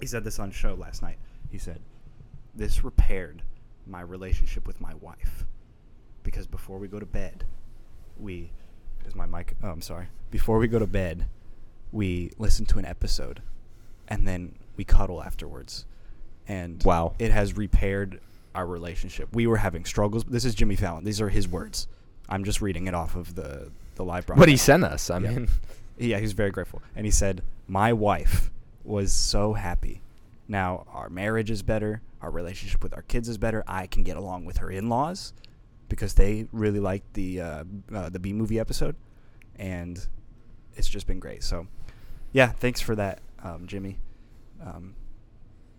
[0.00, 1.18] he said this on show last night.
[1.50, 1.80] He said,
[2.54, 3.42] "This repaired
[3.86, 5.44] my relationship with my wife
[6.22, 7.44] because before we go to bed,
[8.18, 8.50] we
[9.06, 9.54] is my mic.
[9.62, 10.08] Oh, I'm sorry.
[10.30, 11.26] Before we go to bed,
[11.92, 13.40] we listen to an episode,
[14.08, 15.86] and then we cuddle afterwards.
[16.46, 17.14] And Wow.
[17.18, 18.20] it has repaired
[18.54, 19.28] our relationship.
[19.34, 20.24] We were having struggles.
[20.24, 21.04] This is Jimmy Fallon.
[21.04, 21.86] These are his words.
[22.28, 24.38] I'm just reading it off of the the live broadcast.
[24.40, 25.10] what he sent us.
[25.10, 25.30] I Yeah.
[25.30, 25.48] mean,
[25.98, 26.80] Yeah, he was very grateful.
[26.94, 28.50] And he said, My wife
[28.84, 30.00] was so happy.
[30.46, 32.00] Now our marriage is better.
[32.22, 33.64] Our relationship with our kids is better.
[33.66, 35.32] I can get along with her in laws
[35.88, 38.94] because they really liked the uh, uh, the B movie episode,
[39.56, 40.06] and
[40.76, 41.42] it's just been great.
[41.42, 41.66] So,
[42.32, 43.98] yeah, thanks for that, um, Jimmy.
[44.64, 44.94] Um,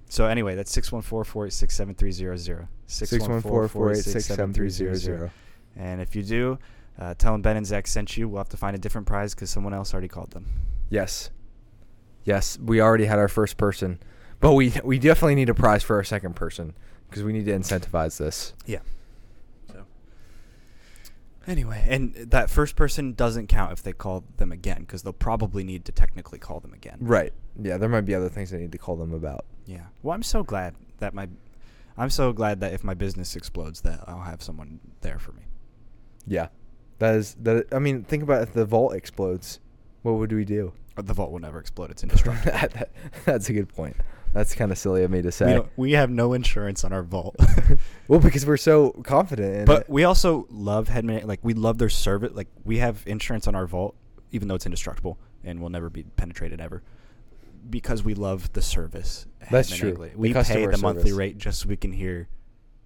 [0.09, 2.67] so anyway, that's 614-486-7300.
[2.87, 5.31] 614-486-7300.
[5.79, 6.59] And if you do,
[6.99, 8.27] uh, tell them Ben and Zach sent you.
[8.27, 10.45] We'll have to find a different prize because someone else already called them.
[10.89, 11.31] Yes.
[12.25, 13.99] Yes, we already had our first person,
[14.39, 16.75] but we we definitely need a prize for our second person
[17.09, 18.53] because we need to incentivize this.
[18.65, 18.79] Yeah.
[19.71, 19.85] So
[21.47, 25.63] anyway, and that first person doesn't count if they call them again because they'll probably
[25.63, 26.97] need to technically call them again.
[26.99, 27.33] Right.
[27.59, 29.45] Yeah, there might be other things I need to call them about.
[29.65, 29.85] Yeah.
[30.03, 31.29] Well, I'm so glad that my
[31.97, 35.43] I'm so glad that if my business explodes that I'll have someone there for me.
[36.27, 36.47] Yeah.
[36.99, 37.67] That is that.
[37.71, 39.59] I mean, think about if the vault explodes,
[40.01, 40.73] what would we do?
[40.97, 41.91] Uh, The vault will never explode.
[41.91, 42.51] It's indestructible.
[42.51, 42.89] That-
[43.25, 43.95] that's a good point.
[44.33, 45.53] That's kind of silly of me to say.
[45.53, 47.35] don't- we have no insurance on our vault.
[48.07, 49.89] well, because we're so confident in but it.
[49.89, 51.25] we also love Hedman.
[51.25, 52.31] Like we love their service.
[52.35, 53.95] Like we have insurance on our vault,
[54.31, 56.83] even though it's indestructible and will never be penetrated ever,
[57.69, 59.25] because we love the service.
[59.49, 59.93] That's Hedman true.
[59.93, 62.27] The We pay customer the monthly rate just so we can hear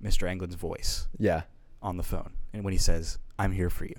[0.04, 0.30] Mr.
[0.30, 1.42] Anglin's voice Yeah.
[1.82, 3.96] on the phone, and when he says, "I'm here for you,"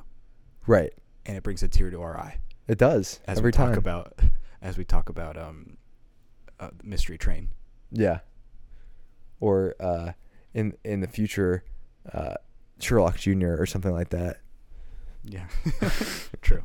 [0.66, 0.92] Right.
[1.26, 3.78] and it brings a tear to our eye It does as every we talk time.
[3.78, 4.18] about
[4.62, 5.76] as we talk about um,
[6.60, 7.48] uh, Mystery Train.
[7.90, 8.20] Yeah.
[9.40, 10.12] Or uh,
[10.54, 11.64] in in the future,
[12.12, 12.34] uh,
[12.80, 13.54] Sherlock Jr.
[13.58, 14.40] or something like that.
[15.24, 15.46] Yeah,
[16.42, 16.62] true.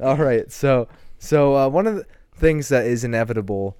[0.00, 0.50] All right.
[0.52, 0.88] So
[1.18, 3.76] so uh, one of the things that is inevitable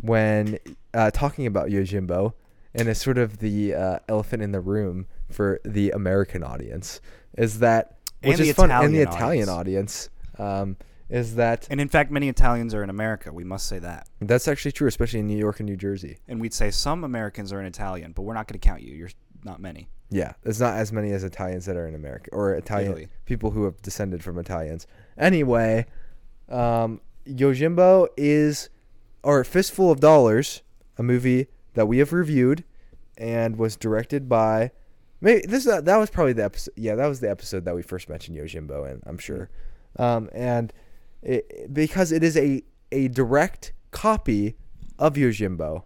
[0.00, 0.58] when
[0.94, 2.32] uh, talking about Yojimbo,
[2.74, 7.00] and is sort of the uh, elephant in the room for the American audience,
[7.36, 10.76] is that And which the is fun, and the Italian Italian audience, um,
[11.08, 13.32] is that And in fact, many Italians are in America.
[13.32, 14.08] We must say that.
[14.20, 16.18] that's actually true, especially in New York and New Jersey.
[16.26, 18.94] And we'd say some Americans are in Italian, but we're not going to count you.
[18.94, 19.10] You're
[19.44, 19.88] not many.
[20.10, 23.08] Yeah, there's not as many as Italians that are in America or Italian Italy.
[23.24, 24.86] people who have descended from Italians.
[25.18, 25.86] Anyway,
[26.48, 28.68] um, Yojimbo is,
[29.24, 30.62] or Fistful of Dollars,
[30.96, 32.62] a movie that we have reviewed,
[33.18, 34.70] and was directed by.
[35.26, 36.74] Maybe this that was probably the episode.
[36.76, 39.50] Yeah, that was the episode that we first mentioned Yojimbo, and I'm sure,
[39.98, 40.72] um, and
[41.20, 42.62] it, because it is a
[42.92, 44.54] a direct copy
[45.00, 45.82] of Yojimbo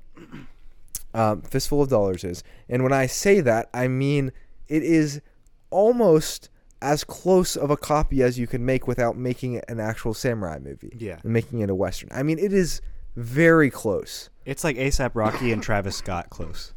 [1.14, 2.45] um, Fistful of Dollars is.
[2.68, 4.30] And when I say that, I mean
[4.68, 5.22] it is
[5.70, 6.51] almost
[6.82, 10.59] as close of a copy as you can make without making it an actual samurai
[10.59, 10.93] movie.
[10.99, 11.18] Yeah.
[11.22, 12.11] And making it a western.
[12.12, 12.82] I mean, it is
[13.16, 14.28] very close.
[14.45, 16.74] It's like ASAP Rocky and Travis Scott close.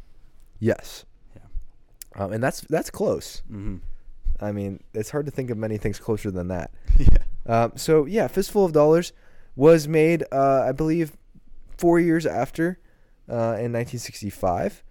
[0.58, 1.04] Yes.
[2.16, 3.42] Um, and that's that's close.
[3.50, 3.76] Mm-hmm.
[4.40, 6.70] I mean, it's hard to think of many things closer than that.
[6.98, 7.18] Yeah.
[7.46, 9.12] Um, so yeah, Fistful of Dollars
[9.56, 11.12] was made, uh, I believe,
[11.76, 12.78] four years after,
[13.28, 14.82] uh, in 1965,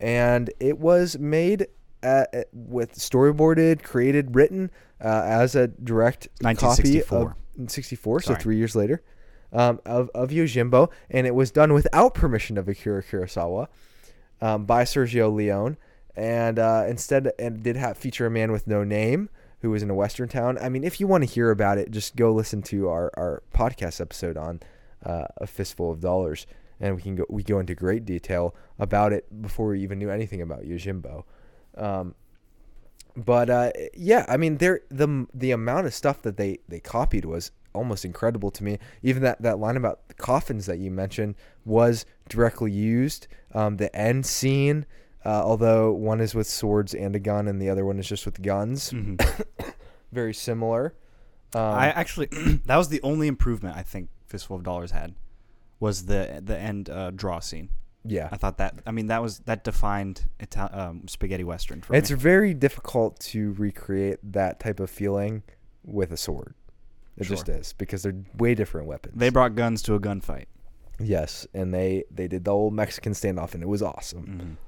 [0.00, 1.66] and it was made
[2.02, 4.70] at, at- with storyboarded, created, written
[5.02, 7.36] uh, as a direct copy of 1964.
[7.68, 9.02] 64, so three years later,
[9.52, 13.66] um, of of Yojimbo, and it was done without permission of Akira Kurosawa,
[14.40, 15.76] um, by Sergio Leone,
[16.16, 19.28] and uh, instead and did have feature a man with no name
[19.60, 20.58] who was in a western town.
[20.58, 23.42] I mean, if you want to hear about it, just go listen to our, our
[23.54, 24.60] podcast episode on
[25.04, 26.46] uh, a fistful of dollars,
[26.80, 30.10] and we can go we go into great detail about it before we even knew
[30.10, 31.24] anything about Yojimbo.
[31.76, 32.14] Um,
[33.16, 37.24] but uh, yeah, I mean, there the the amount of stuff that they they copied
[37.24, 38.78] was almost incredible to me.
[39.02, 43.26] Even that that line about the coffins that you mentioned was directly used.
[43.54, 44.86] Um, the end scene,
[45.26, 48.24] uh, although one is with swords and a gun, and the other one is just
[48.24, 49.18] with guns, Mhm.
[50.12, 50.94] very similar.
[51.54, 52.26] Um, I actually
[52.66, 55.14] that was the only improvement I think Fistful of Dollars had
[55.80, 57.68] was the the end uh, draw scene.
[58.04, 61.94] yeah, I thought that I mean that was that defined Ital- um, spaghetti western for
[61.94, 62.16] it's me.
[62.16, 65.42] very difficult to recreate that type of feeling
[65.84, 66.54] with a sword.
[67.16, 69.14] It just is because they're way different weapons.
[69.16, 70.46] They brought guns to a gunfight.
[71.00, 74.58] Yes, and they they did the old Mexican standoff, and it was awesome.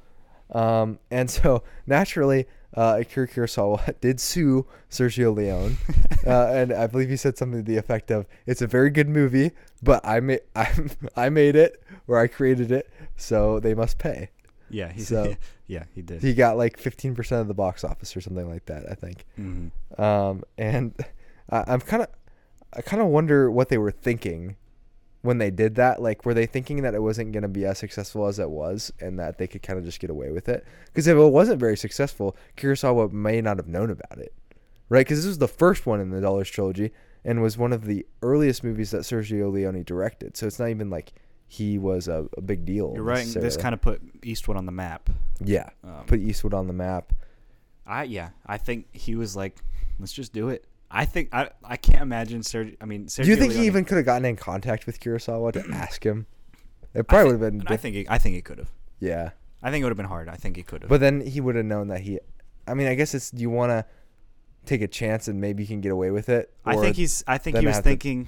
[0.52, 2.46] Um, and so naturally,
[2.76, 5.76] uh, Akira Kurosawa did sue Sergio Leone,
[6.26, 9.08] uh, and I believe he said something to the effect of, "It's a very good
[9.08, 10.72] movie, but I made I,
[11.16, 14.30] I made it or I created it, so they must pay."
[14.70, 15.34] Yeah, he So-
[15.66, 16.20] yeah he did.
[16.22, 19.24] He got like fifteen percent of the box office or something like that, I think.
[19.38, 19.70] Mhm.
[19.98, 20.94] Um, and
[21.50, 22.08] I, I'm kind of
[22.74, 24.56] I kind of wonder what they were thinking
[25.22, 26.00] when they did that.
[26.00, 28.92] Like, were they thinking that it wasn't going to be as successful as it was,
[29.00, 30.64] and that they could kind of just get away with it?
[30.86, 34.32] Because if it wasn't very successful, Kurosawa may not have known about it,
[34.88, 35.00] right?
[35.06, 36.92] Because this was the first one in the Dollars trilogy,
[37.24, 40.36] and was one of the earliest movies that Sergio Leone directed.
[40.36, 41.12] So it's not even like
[41.46, 42.92] he was a, a big deal.
[42.94, 43.26] You're right.
[43.26, 45.10] This kind of put Eastwood on the map.
[45.42, 47.12] yeah, Um, put Eastwood on the map.
[47.86, 49.56] I yeah, I think he was like,
[49.98, 50.64] let's just do it.
[50.90, 52.76] I think I I can't imagine Sergio.
[52.80, 55.00] I mean, Sergio Do you think Leone- he even could have gotten in contact with
[55.00, 56.26] Kurosawa to ask him?
[56.94, 57.72] It probably would have been.
[57.72, 58.70] I think he, I think he could have.
[58.98, 59.30] yeah,
[59.62, 60.28] I think it would have been hard.
[60.28, 60.88] I think he could have.
[60.88, 62.18] but then he would have known that he.
[62.66, 63.32] I mean, I guess it's.
[63.34, 63.84] You want to
[64.64, 66.52] take a chance and maybe you can get away with it?
[66.64, 67.22] I think he's.
[67.26, 68.26] I think he was have to- thinking,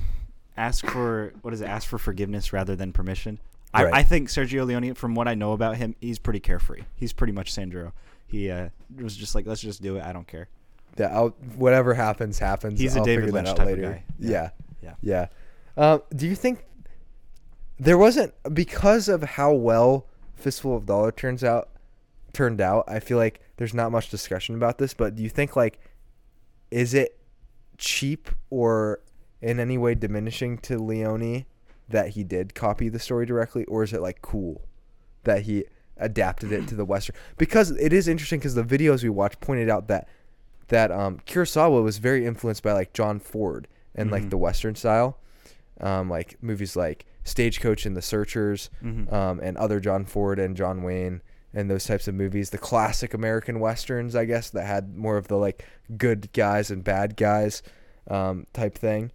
[0.57, 1.67] ask for what is it?
[1.69, 3.41] Ask for forgiveness rather than permission.
[3.73, 3.95] I, Right.
[3.95, 6.83] I think Sergio Leone, from what I know about him, he's pretty carefree.
[6.97, 7.93] He's pretty much Sanjuro.
[8.27, 10.03] He uh, was just like, let's just do it.
[10.03, 10.49] I don't care.
[10.97, 12.79] Yeah, I'll, whatever happens, happens.
[12.81, 13.93] He's a I'll David figure that Lynch out type of later.
[13.93, 14.05] guy.
[14.19, 14.51] Yeah,
[14.83, 14.95] Yeah.
[15.03, 15.27] yeah.
[15.77, 16.65] Um, do you think
[17.79, 21.71] there wasn't because of how well Fistful of Dollar turns out
[22.33, 22.85] turned out?
[22.89, 25.81] I feel like there's not much discussion about this, but do you think like
[26.71, 27.19] is it
[27.79, 29.01] cheap or
[29.41, 31.47] in any way diminishing to Leone
[31.89, 34.63] that he did copy the story directly, or is it like cool
[35.25, 35.65] that he
[35.97, 37.17] adapted it to the western?
[37.39, 40.09] Because it is interesting because the videos we watched pointed out that
[40.71, 44.31] that um, Kurosawa was very influenced by like John Ford and like Mhm.
[44.31, 45.19] the western style,
[45.81, 49.13] um, like movies like Stagecoach and The Searchers, Mhm.
[49.13, 51.21] um, and other John Ford and John Wayne
[51.53, 55.29] and those types of movies, the classic American westerns, I guess, that had more of
[55.29, 55.65] the like
[55.97, 57.63] good guys and bad guys
[58.09, 59.13] um, type thing,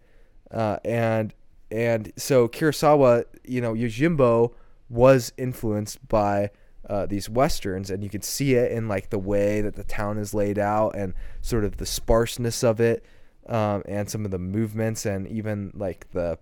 [0.51, 1.33] uh, and
[1.71, 4.53] and so Kurosawa, you know, Yojimbo
[4.89, 6.51] was influenced by
[6.89, 10.17] uh, these westerns, and you can see it in like the way that the town
[10.17, 13.03] is laid out and sort of the sparseness of it,
[13.47, 16.37] um, and some of the movements, and even like the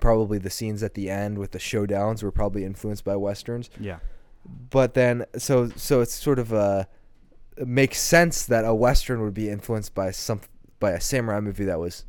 [0.00, 3.98] probably the scenes at the end with the showdowns were probably influenced by westerns Yeah.
[4.70, 6.88] but then so so it's sort of a
[7.58, 10.40] it makes sense that a western would be influenced by some
[10.80, 12.06] by a samurai movie that was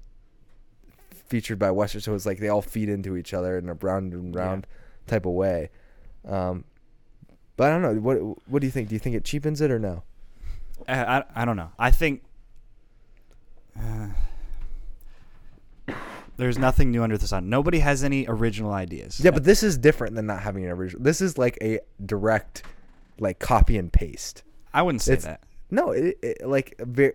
[1.27, 4.13] featured by western so it's like they all feed into each other in a round
[4.13, 4.39] and Yeah.
[4.41, 4.67] round
[5.07, 5.69] type of way
[6.25, 6.63] um
[7.57, 8.17] but i don't know what
[8.49, 10.03] what do you think do you think it cheapens it or no
[10.87, 11.69] I, I, I don't know.
[11.79, 12.23] I think
[13.79, 14.07] uh,
[16.37, 17.47] there's nothing new under the sun.
[17.49, 19.19] Nobody has any original ideas.
[19.19, 22.63] yeah but this is different than not having an original this is like a direct
[23.19, 24.43] like copy and paste
[24.73, 25.41] I wouldn't say it's- that.
[25.71, 27.13] no it, it like very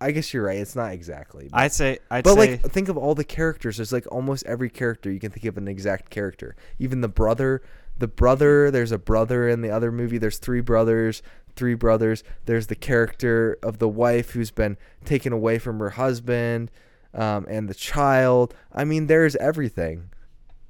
[0.00, 2.88] i guess you're right it's not exactly but- I'd say I'd but say like think
[2.88, 6.10] of all the characters there's like almost every character you can think of an exact
[6.10, 7.62] character even the brother
[8.00, 11.22] the brother there's a brother in the other movie there's three brothers
[11.54, 16.70] three brothers there's the character of the wife who's been taken away from her husband
[17.14, 20.10] um, and the child i mean there's everything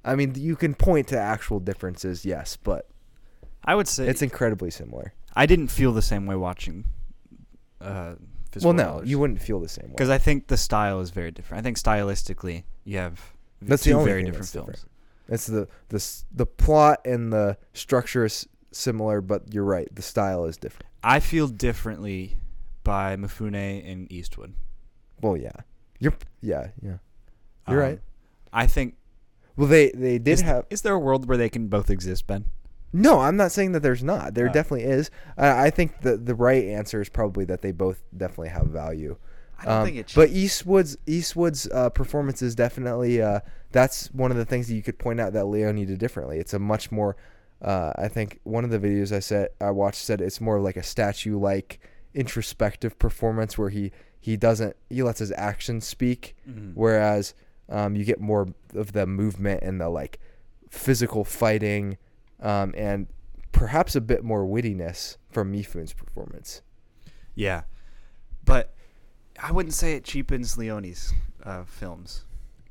[0.04, 2.86] i mean you can point to actual differences yes but
[3.64, 6.86] I would say it's incredibly similar I didn't feel the same way watching.
[7.80, 8.14] Uh,
[8.62, 11.30] well no you wouldn't feel the same way because I think the style is very
[11.30, 11.60] different.
[11.60, 13.20] I think stylistically you have
[13.62, 14.86] That's two the only very different films.
[15.30, 19.88] It's the the the plot and the structure is similar, but you're right.
[19.94, 20.86] The style is different.
[21.02, 22.36] I feel differently
[22.84, 24.54] by Mifune and Eastwood.
[25.22, 25.52] Well, yeah,
[25.98, 26.96] you're yeah yeah.
[27.68, 28.00] You're Um, right.
[28.52, 28.96] I think
[29.56, 32.26] Well, they they did is, have is there a world where they can both exist,
[32.26, 32.46] Ben?
[32.92, 33.20] no.
[33.20, 34.34] I'm not saying that there's not.
[34.34, 34.52] There Uh.
[34.52, 35.10] definitely is.
[35.38, 39.16] I, I think the the right answer is probably that they both definitely have value.
[39.60, 40.12] I don't Um, think it.
[40.14, 43.40] But Eastwood's Eastwood's uh, performance is definitely uh,
[43.72, 46.38] that's one of the things that you could point out that Leone did differently.
[46.38, 47.16] It's a much more,
[47.62, 50.76] uh, I think one of the videos I said I watched said it's more like
[50.76, 51.78] a statue like
[52.14, 56.72] introspective performance where he he doesn't he lets his actions speak, Mhm.
[56.74, 57.34] whereas
[57.68, 60.18] um, you get more of the movement and the like
[60.70, 61.98] physical fighting,
[62.40, 63.06] um, and
[63.52, 66.62] perhaps a bit more wittiness from Mifune's performance.
[67.34, 67.62] Yeah,
[68.44, 68.74] but
[69.42, 71.12] I wouldn't say it cheapens Leone's
[71.44, 72.24] uh, films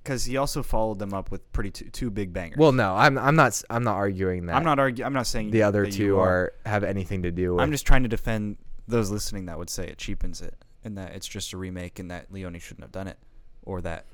[0.03, 2.57] because he also followed them up with pretty two, two big bangers.
[2.57, 4.55] Well, no, I'm I'm not I'm not arguing that.
[4.55, 5.05] I'm not arguing.
[5.05, 7.61] I'm not saying the other two are have anything to do with.
[7.61, 8.57] I'm just trying to defend
[8.88, 12.09] those listening that would say it cheapens it and that it's just a remake and
[12.11, 13.17] that Leone shouldn't have done it
[13.63, 14.05] or that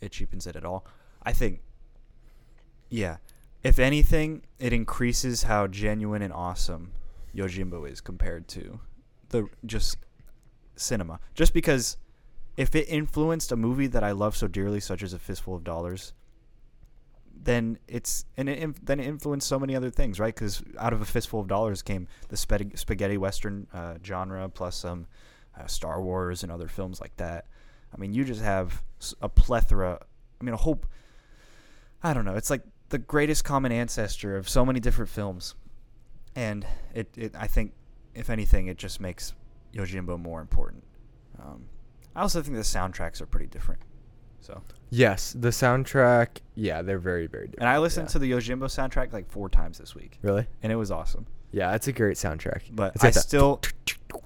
[0.00, 0.86] it cheapens it at all.
[1.22, 1.60] I think,
[2.90, 3.16] yeah,
[3.62, 6.92] if anything, it increases how genuine and awesome
[7.34, 8.80] Yojimbo is compared to
[9.30, 9.98] the just
[10.78, 11.20] cinema.
[11.34, 11.96] Just because
[12.56, 15.64] if it influenced a movie that I love so dearly, such as A Fistful of
[15.64, 16.12] Dollars,
[17.44, 20.34] then it's and it, then it influenced so many other things, right?
[20.34, 25.06] Because out of a fistful of dollars came the spaghetti, western uh, genre, plus some
[25.58, 27.46] uh, Star Wars and other films like that.
[27.94, 28.82] I mean, you just have
[29.22, 30.00] a plethora.
[30.40, 30.82] I mean, a whole.
[32.02, 32.34] I don't know.
[32.34, 35.54] It's like the greatest common ancestor of so many different films,
[36.34, 37.72] and it, it I think,
[38.14, 39.32] if anything, it just makes
[39.74, 40.82] Yojimbo more important.
[41.40, 41.64] Um,
[42.16, 43.80] I also think the soundtracks are pretty different.
[44.40, 46.28] So, yes, the soundtrack.
[46.54, 47.60] Yeah, they're very very different.
[47.62, 48.12] and I listened yeah.
[48.12, 50.46] to the Yojimbo soundtrack like four times this week, really.
[50.62, 51.26] and it was awesome.
[51.50, 52.62] Yeah, it's a great soundtrack.
[52.72, 53.60] But It's I still,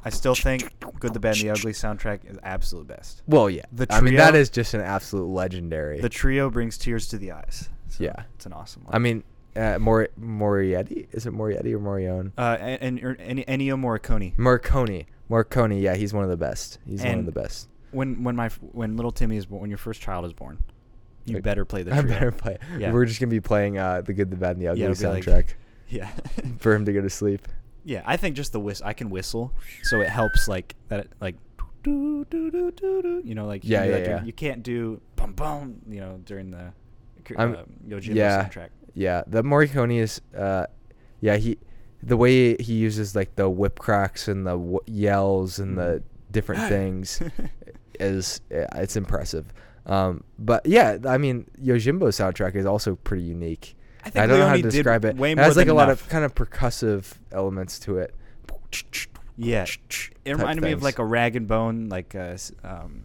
[0.05, 3.23] I still think "Good, the Bad, and the Ugly" soundtrack is absolute best.
[3.29, 3.65] Well, yeah.
[3.73, 6.01] The I mean, that is just an absolute legendary.
[6.01, 7.69] The trio brings tears to the eyes.
[7.89, 8.25] So Yeah.
[8.35, 8.95] it's an awesome one.
[8.95, 9.23] I mean,
[9.55, 11.07] uh, Mor- Morietti.
[11.13, 12.33] Is it Morietti or Morione?
[12.37, 14.37] uh, and, and, and Ennio Morricone.
[14.37, 15.07] Marconi.
[15.33, 15.81] Marconi.
[15.81, 16.79] Yeah, he's one of the best.
[16.87, 17.69] He's one of the best.
[17.91, 20.59] When when my when little Timmy is born, when your first child is born,
[21.25, 22.59] you Like, better play the I better play.
[22.79, 22.93] Yeah.
[22.93, 25.11] We're just gonna be playing uh, the good, the bad, and the ugly Yeah, it'll
[25.13, 25.55] like- soundtrack
[25.89, 26.09] Yeah.
[26.59, 27.47] for him to go to sleep.
[27.85, 29.53] yeah, I think just the whist I can whistle,
[29.83, 31.01] so it helps like that.
[31.01, 31.37] It, like,
[31.83, 33.23] do do do do do.
[33.25, 34.25] You know, like you Yeah, can yeah, during- yeah.
[34.25, 35.77] You can't do bum bum.
[35.89, 36.71] You know, during the uh,
[37.37, 37.57] I'm-
[37.89, 38.45] Yojimbo yeah.
[38.49, 38.69] soundtrack.
[38.95, 40.67] Yeah, the Morricone is, uh,
[41.21, 41.57] yeah, he,
[42.03, 46.63] the way he uses like the whip cracks and the w- yells and the different
[46.69, 47.21] things,
[48.01, 49.47] is uh, it's impressive.
[49.87, 53.77] Um, but yeah, I mean, Yojimbo's soundtrack is also pretty unique.
[54.05, 55.17] I think I don't know how to describe it.
[55.39, 58.15] it has like a than lot of kind of percussive elements to it.
[59.37, 59.65] Yeah,
[60.25, 63.03] it reminded me of like a Rag and Bone, like uh, s- um,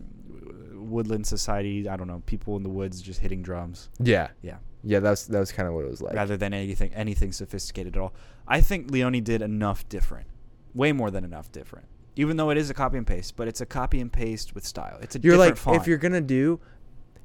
[0.73, 1.87] Woodland Society.
[1.87, 3.89] I don't know, people in the woods just hitting drums.
[3.99, 6.13] Yeah, Yeah, yeah, that's that was kind of what it was like.
[6.13, 8.13] rather than anything anything sophisticated at all.
[8.47, 10.27] I think Leone did enough different,
[10.73, 11.87] way more than enough different.
[12.15, 14.65] Even though it is a copy and paste, but it's a copy and paste with
[14.65, 14.97] style.
[15.01, 15.79] It's a you're like font.
[15.79, 16.59] if you're gonna do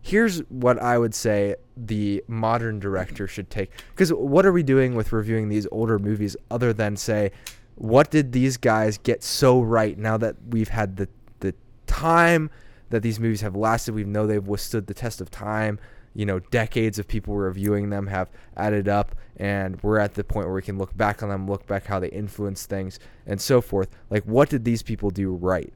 [0.02, 4.96] here's what i would say the modern director should take because what are we doing
[4.96, 7.30] with reviewing these older movies other than say
[7.76, 11.54] what did these guys get so right now that we've had the the
[11.86, 12.50] time
[12.90, 15.78] that these movies have lasted we know they've withstood the test of time
[16.14, 20.46] you know decades of people reviewing them have added up and we're at the point
[20.46, 23.60] where we can look back on them look back how they influence things and so
[23.60, 25.72] forth like what did these people do right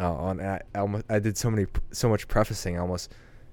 [0.00, 3.12] uh, on I, I almost I did so many so much prefacing I almost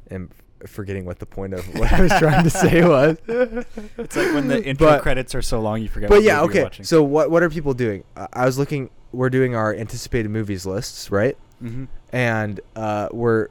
[0.09, 0.29] am
[0.65, 3.17] forgetting what the point of what I was trying to say was.
[3.27, 6.09] it's like when the intro But- credits are so long, you forget.
[6.09, 6.63] But what yeah, movie you're okay.
[6.63, 6.85] watching.
[6.85, 8.03] So what what are people doing?
[8.15, 8.89] Uh, I was looking.
[9.11, 11.37] We're doing our anticipated movies lists, right?
[11.59, 13.49] hmm And uh, we're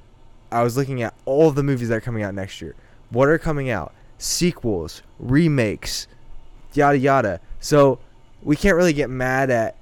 [0.53, 2.75] I was looking at all the movies that are coming out next year.
[3.11, 3.93] What are coming out?
[4.19, 6.07] Sequels, remakes,
[6.75, 7.41] yada yada.
[7.61, 7.99] So
[8.43, 9.77] we can't really get mad at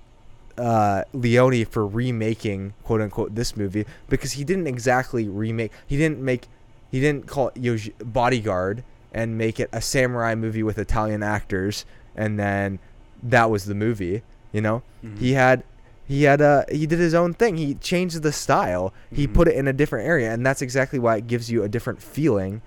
[0.58, 5.72] uh, Leone for remaking quote unquote this movie because he didn't exactly remake.
[5.86, 6.46] He didn't make.
[6.90, 11.84] He didn't call it Yoj- Bodyguard and make it a samurai movie with Italian actors,
[12.16, 12.78] and then
[13.22, 14.22] that was the movie.
[14.52, 15.18] You know, Mhm.
[15.18, 15.64] he had.
[16.06, 17.56] He had a he did his own thing.
[17.56, 18.92] He changed the style.
[19.10, 19.34] He Mhm.
[19.34, 22.02] put it in a different area, and that's exactly why it gives you a different
[22.02, 22.60] feeling,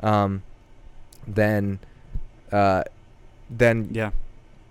[0.00, 0.42] um,
[1.26, 1.80] than,
[2.52, 2.84] uh,
[3.50, 4.10] than yeah,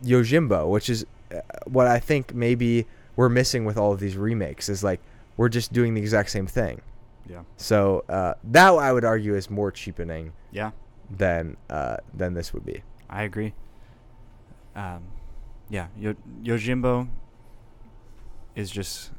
[0.03, 4.69] Yojimbo, which is uh, what I think maybe we're missing with all of these remakes
[4.69, 4.99] is like
[5.35, 6.81] we're just doing the exact same thing.
[7.27, 10.71] yeah, So uh, that I would argue is more cheapening yeah.
[11.09, 12.83] than uh, than this would be.
[13.09, 13.53] I agree.
[14.75, 15.03] Um,
[15.69, 17.07] yeah, Yo- Yojimbo
[18.55, 19.11] is just.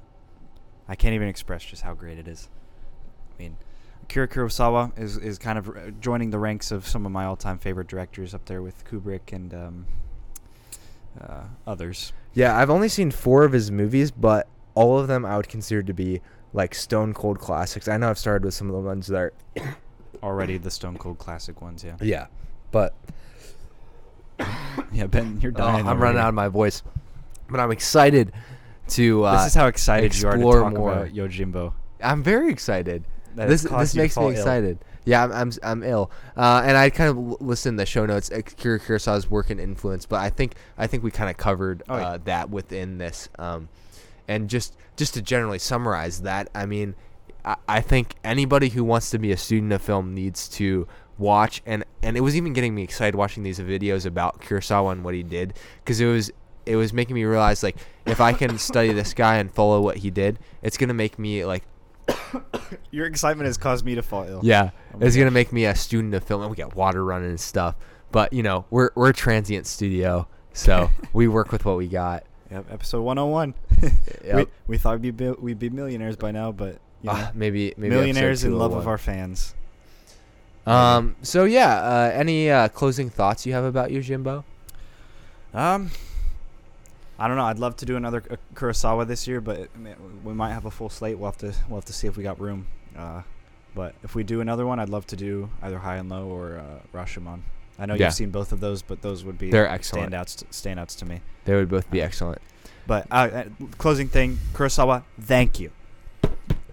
[0.87, 2.49] I can't even express just how great it is.
[3.39, 3.57] I mean,
[4.03, 7.59] Akira Kurosawa is is kind of uh, joining the ranks of some of my all-time
[7.59, 9.87] favorite directors, up there with Kubrick and um,
[11.21, 12.13] uh, others.
[12.35, 15.83] Yeah, I've only seen four of his movies, but all of them I would consider
[15.85, 16.21] to be
[16.53, 17.89] like stone cold classics.
[17.89, 19.33] I know I've started with some of the ones that are
[20.23, 21.97] Already the Stone Cold classic ones, yeah.
[22.01, 22.27] yeah,
[22.71, 22.95] but
[24.93, 25.87] Yeah, Ben, you're Oh, dying.
[25.89, 26.25] I'm running here.
[26.25, 26.83] out of my voice,
[27.49, 28.33] but I'm excited
[28.89, 29.25] to.
[29.25, 30.93] Uh, this is how excited you are to talk more.
[30.93, 31.73] about Yojimbo.
[32.03, 33.05] I'm very excited.
[33.37, 34.37] That this this makes me fall ill.
[34.37, 34.79] excited.
[35.05, 38.31] Yeah, I'm I'm I'm ill, uh, and I kind of listened to the show notes,
[38.31, 41.97] Akira Kurosawa's work and influence, but I think I think we kind of covered Oh,
[41.99, 42.09] yeah.
[42.09, 43.69] uh, that within this, um,
[44.29, 46.95] and just just to generally summarize that, I mean,
[47.45, 50.87] I, I think anybody who wants to be a student of film needs to
[51.19, 55.05] watch, and and it was even getting me excited watching these videos about Kurosawa and
[55.05, 55.53] what he did,
[55.85, 56.31] because it was
[56.67, 59.99] it was making me realize like if I can study this guy and follow what
[59.99, 61.65] he did, it's gonna make me like
[62.91, 64.41] Your excitement has caused me to fall ill.
[64.43, 67.05] yeah, Oh my it's gonna make me a student of film, and we got water
[67.05, 67.77] running and stuff.
[68.13, 72.25] But you know, we're we're a transient studio, so we work with what we got.
[72.51, 73.55] Yep, episode 101.
[74.25, 74.37] Yep.
[74.37, 77.75] we, we thought we'd be, we'd be millionaires by now, but you know, Ah, maybe
[77.77, 79.55] maybe millionaires in love of our fans.
[80.67, 81.17] Um.
[81.23, 81.75] So yeah.
[81.77, 84.45] Uh, any uh, closing thoughts you have about Yojimbo?
[85.53, 85.91] Um,
[87.19, 87.45] I don't know.
[87.45, 89.69] I'd love to do another uh, Kurosawa this year, but
[90.25, 91.17] we might have a full slate.
[91.19, 92.67] We'll have to we'll have to see if we got room.
[92.97, 93.23] Uh,
[93.75, 96.59] but if we do another one, I'd love to do either High and Low or
[96.59, 97.41] uh, Rashomon.
[97.79, 98.07] I know Yeah.
[98.07, 100.13] you've seen both of those, but those would be They're excellent.
[100.13, 101.21] standouts to, standouts to me.
[101.45, 102.41] They would both be excellent.
[102.87, 103.45] But uh, uh,
[103.79, 105.71] closing thing, Kurosawa, thank you.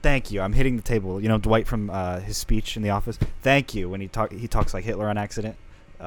[0.04, 0.42] Thank you.
[0.42, 1.22] I'm hitting the table.
[1.22, 3.18] You know Dwight from uh, his speech in the office.
[3.44, 5.56] Thank you when he talk he talks like Hitler on accident,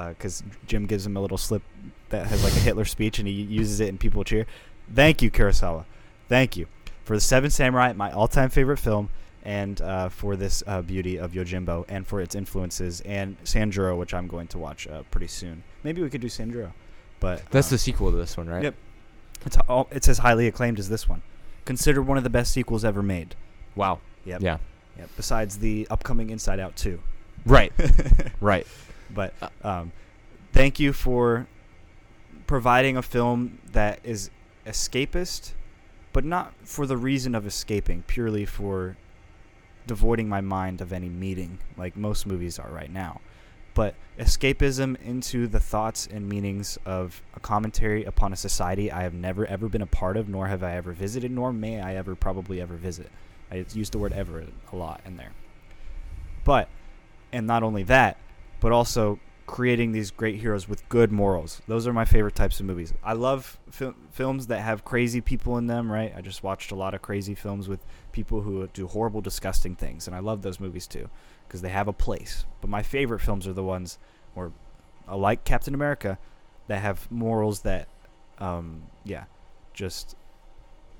[0.08, 1.62] because Jim gives him a little slip
[2.10, 4.46] that has like a Hitler speech and he uses it and people cheer.
[4.92, 5.84] Thank you, Kurosawa.
[6.28, 6.66] Thank you
[7.04, 9.10] for the Seven Samurai, my all-time favorite film,
[9.42, 14.14] and uh, for this uh, beauty of Yojimbo and for its influences and Sanjuro, which
[14.14, 15.62] I'm going to watch uh, pretty soon.
[15.82, 16.72] Maybe we could do Sanjuro,
[17.20, 18.62] but That's uh, the sequel to this one, right?
[18.62, 18.74] Yep.
[19.44, 21.22] it's all, it's as highly acclaimed as this one.
[21.64, 23.34] Considered one of the best sequels ever made.
[23.74, 24.00] Wow.
[24.24, 24.42] Yep.
[24.42, 24.58] Yeah.
[24.98, 25.10] Yep.
[25.16, 27.00] Besides the upcoming Inside Out 2.
[27.46, 27.72] Right.
[28.40, 28.66] right.
[29.14, 29.92] But Uh, um,
[30.52, 31.46] thank you for
[32.46, 34.30] providing a film that is
[34.66, 35.52] escapist,
[36.12, 38.96] but not for the reason of escaping, purely for
[39.86, 43.20] devoiding my mind of any meaning, like most movies are right now.
[43.74, 49.12] but escapism into the thoughts and meanings of a commentary upon a society I have
[49.14, 52.14] never ever been a part of, nor have I ever visited, nor may I ever
[52.14, 53.10] probably ever visit.
[53.50, 55.32] I use the word ever a lot in there.
[56.44, 56.68] But,
[57.32, 58.16] and not only that,
[58.60, 61.60] but also creating these great heroes with good morals.
[61.68, 62.94] Those are my favorite types of movies.
[63.04, 66.14] I love fil- films that have crazy people in them, right?
[66.16, 70.06] I just watched a lot of crazy films with people who do horrible, disgusting things,
[70.06, 71.10] and I love those movies too
[71.46, 72.46] because they have a place.
[72.60, 73.98] But my favorite films are the ones,
[74.32, 74.50] where,
[75.08, 76.18] uh, like Captain America,
[76.68, 77.88] that have morals that,
[78.38, 79.24] um, yeah,
[79.74, 80.16] just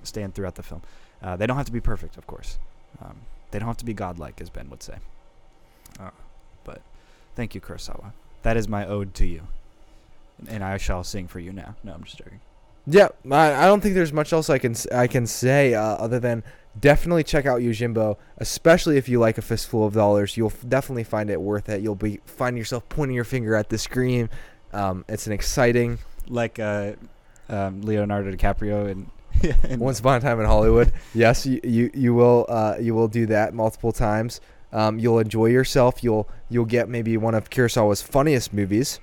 [0.03, 0.83] stand throughout the film.
[1.23, 2.59] Uh, they don't have to be perfect, of course.
[3.01, 4.97] Um, they don't have to be godlike, as Ben would say.
[5.99, 6.11] Uh,
[7.35, 8.13] thank you, Kurosawa.
[8.43, 9.43] That is my ode to you,
[10.49, 11.77] and I shall sing for you now.
[11.83, 12.41] No, I'm just joking.
[12.87, 16.21] Yeah, I, I don't think there's much else I can I can say uh, other
[16.21, 16.43] than
[16.79, 20.37] definitely check out Yojimbo, especially if you like a fistful of dollars.
[20.37, 21.81] You'll f- definitely find it worth it.
[21.83, 24.29] You'll be finding yourself pointing your finger at the screen.
[24.73, 26.93] Um, it's an exciting Like uh,
[27.49, 30.93] um, Leonardo DiCaprio and Once Upon a Time in Hollywood.
[31.15, 34.41] Yes, you you, you will uh, you will do that multiple times.
[34.75, 36.05] Um, you'll enjoy yourself.
[36.05, 39.01] You'll you'll get maybe one of Kurosawa's funniest movies.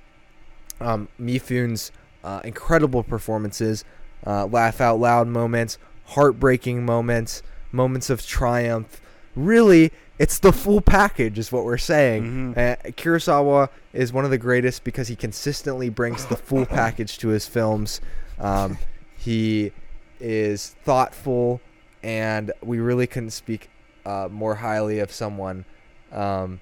[0.80, 1.91] Um, Mifune's
[2.24, 3.84] uh, incredible performances,
[4.28, 7.41] uh, laugh out loud moments, heartbreaking moments,
[7.72, 9.01] moments of triumph.
[9.36, 12.53] Really, it's the full package, is what we're saying.
[12.55, 12.57] Mhm.
[12.57, 17.30] Uh, Kurosawa is one of the greatest because he consistently brings the full package to
[17.30, 18.01] his films.
[18.39, 18.78] Um,
[19.17, 19.72] he
[20.19, 21.61] is thoughtful,
[22.03, 23.69] and we really couldn't speak
[24.05, 25.65] uh, more highly of someone.
[26.11, 26.59] Um,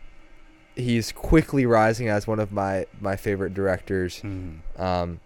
[0.76, 4.22] he's quickly rising as one of my, my favorite directors.
[4.22, 4.60] Mhm.
[4.80, 5.20] Um,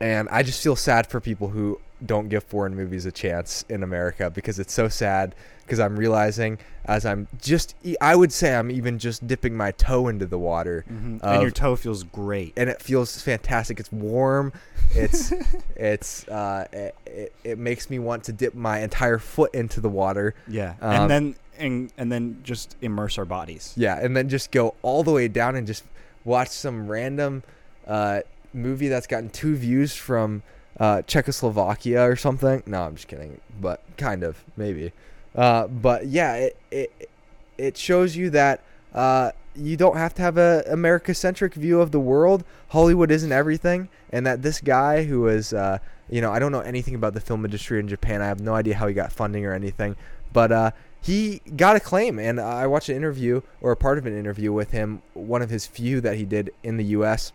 [0.00, 3.82] and I just feel sad for people who don't give foreign movies a chance in
[3.82, 5.34] America because it's so sad.
[5.62, 10.08] Because I'm realizing as I'm just, I would say I'm even just dipping my toe
[10.08, 11.22] into the water, Mhm.
[11.22, 12.52] of- and your toe feels great.
[12.56, 13.80] and it feels fantastic.
[13.80, 14.52] It's warm.
[14.94, 15.32] It's,
[15.76, 19.88] it's, uh, it, it, it makes me want to dip my entire foot into the
[19.88, 20.34] water.
[20.48, 23.72] Yeah, Um, and then and and then just immerse our bodies.
[23.76, 25.84] Yeah, and then just go all the way down and just
[26.24, 27.42] watch some random
[27.86, 28.20] uh,
[28.52, 30.42] movie that's gotten two views from
[30.80, 32.62] uh, Czechoslovakia or something.
[32.66, 34.92] No, I'm just kidding, but kind of maybe.
[35.34, 37.08] Uh, but yeah, it it
[37.56, 38.60] it shows you that
[38.92, 42.44] uh, you don't have to have a America-centric view of the world.
[42.68, 45.78] Hollywood isn't everything, and that this guy who is, uh,
[46.08, 48.22] you know, I don't know anything about the film industry in Japan.
[48.22, 49.96] I have no idea how he got funding or anything,
[50.32, 52.18] but uh, he got a claim.
[52.18, 55.50] And I watched an interview or a part of an interview with him, one of
[55.50, 57.32] his few that he did in the U.S.,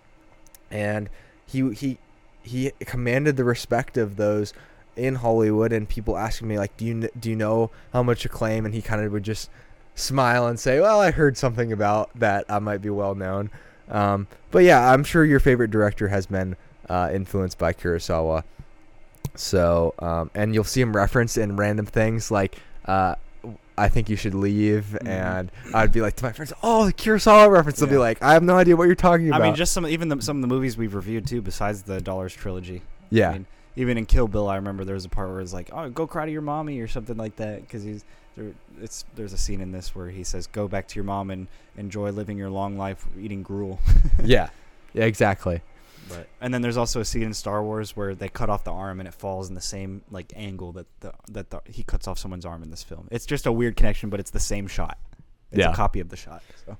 [0.71, 1.09] and
[1.45, 1.97] he he
[2.43, 4.53] he commanded the respect of those
[4.95, 8.65] in Hollywood and people asking me like do you do you know how much acclaim
[8.65, 9.49] and he kind of would just
[9.99, 13.49] smile and say well I heard something about that I might be well known
[13.89, 16.55] um, but yeah I'm sure your favorite director has been
[16.89, 18.43] uh, influenced by Kurosawa
[19.35, 23.15] so um, and you'll see him referenced in random things like uh,
[23.77, 25.07] I think you should leave Mhm.
[25.07, 28.33] and I'd be like to my friends oh the Kurosawa reference they'll be like I
[28.33, 30.41] have no idea what you're talking about." I mean, just some even the, some of
[30.41, 32.81] the movies we've reviewed too, besides the Dollars trilogy.
[33.09, 33.45] yeah I mean,
[33.75, 36.05] even in Kill Bill, I remember there was a part where it's like, "Oh, go
[36.05, 38.03] cry to your mommy" or something like that, because he's
[38.35, 38.51] there.
[38.81, 41.47] It's there's a scene in this where he says, "Go back to your mom and
[41.77, 43.79] enjoy living your long life eating gruel."
[44.23, 44.49] yeah
[44.93, 45.61] yeah exactly
[46.09, 48.71] But and then there's also a scene in Star Wars where they cut off the
[48.71, 52.07] arm and it falls in the same like angle that the that the, he cuts
[52.07, 53.07] off someone's arm in this film.
[53.11, 54.97] It's just a weird connection, but it's the same shot.
[55.51, 55.71] It's Yeah.
[55.71, 56.41] a copy of the shot.
[56.65, 56.77] So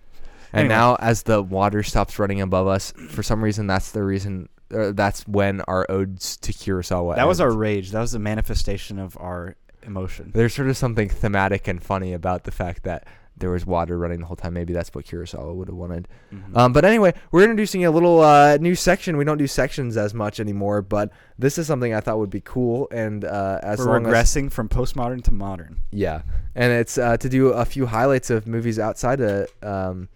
[0.52, 0.70] And Anyway.
[0.76, 4.50] now, as the water stops running above us, for some reason, that's the reason.
[4.74, 7.16] Or that's when our odes to Kurosawa.
[7.16, 7.92] that was our rage.
[7.92, 9.56] That was a manifestation of our
[9.90, 10.32] emotion.
[10.34, 14.20] There's sort of something thematic and funny about the fact that there was water running
[14.20, 14.54] the whole time.
[14.54, 16.08] Maybe that's what Kurosawa would have wanted.
[16.34, 16.58] Mhm.
[16.58, 19.18] Um, but anyway, we're introducing a little uh, new section.
[19.18, 22.42] We don't do sections as much anymore, but this is something I thought would be
[22.42, 22.88] cool.
[22.92, 25.82] And uh, as We're long as regressing from postmodern to modern.
[25.92, 26.24] Yeah,
[26.54, 30.10] and it's uh, to do a few highlights of movies outside of um,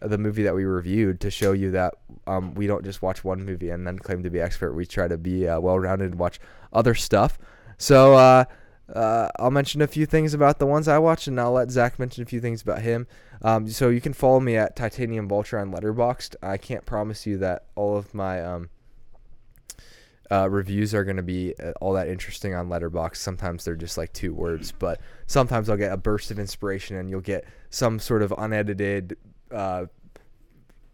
[0.00, 1.94] the movie that we reviewed to show you that
[2.28, 4.72] um, we don't just watch one movie and then claim to be expert.
[4.72, 6.38] We try to be uh, well-rounded and watch
[6.72, 7.38] other stuff.
[7.76, 8.46] So
[8.94, 11.98] uh, I'll mention a few things about the ones I watched, and I'll let Zach
[11.98, 13.06] mention a few things about him.
[13.42, 16.36] Um, so you can follow me at Titanium Vulture on Letterboxd.
[16.42, 18.70] I can't promise you that all of my um,
[20.30, 23.16] uh, reviews are going to be uh, all that interesting on Letterboxd.
[23.16, 27.10] Sometimes they're just like two words, but sometimes I'll get a burst of inspiration, and
[27.10, 29.16] you'll get some sort of unedited
[29.50, 29.86] uh,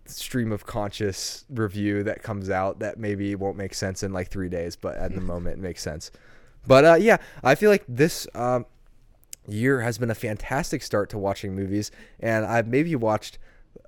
[0.06, 4.48] stream of conscious review that comes out that maybe won't make sense in like three
[4.48, 6.10] days, but at the moment it makes sense.
[6.66, 8.66] But uh, yeah, I feel like this um,
[9.46, 11.90] year has been a fantastic start to watching movies,
[12.20, 13.38] and I've maybe watched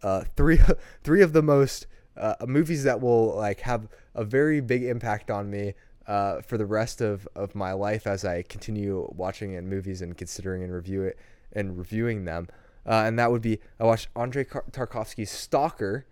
[0.03, 0.61] uh, three
[1.03, 5.51] three of the most uh, movies that will like have a very big impact on
[5.51, 5.75] me
[6.07, 10.17] uh, for the rest of, of my life as I continue watching in movies and
[10.17, 11.19] considering and review it
[11.53, 12.49] and reviewing them.
[12.87, 16.07] Uh, and that would be I watched Andrei Tarkovsky's Stalker,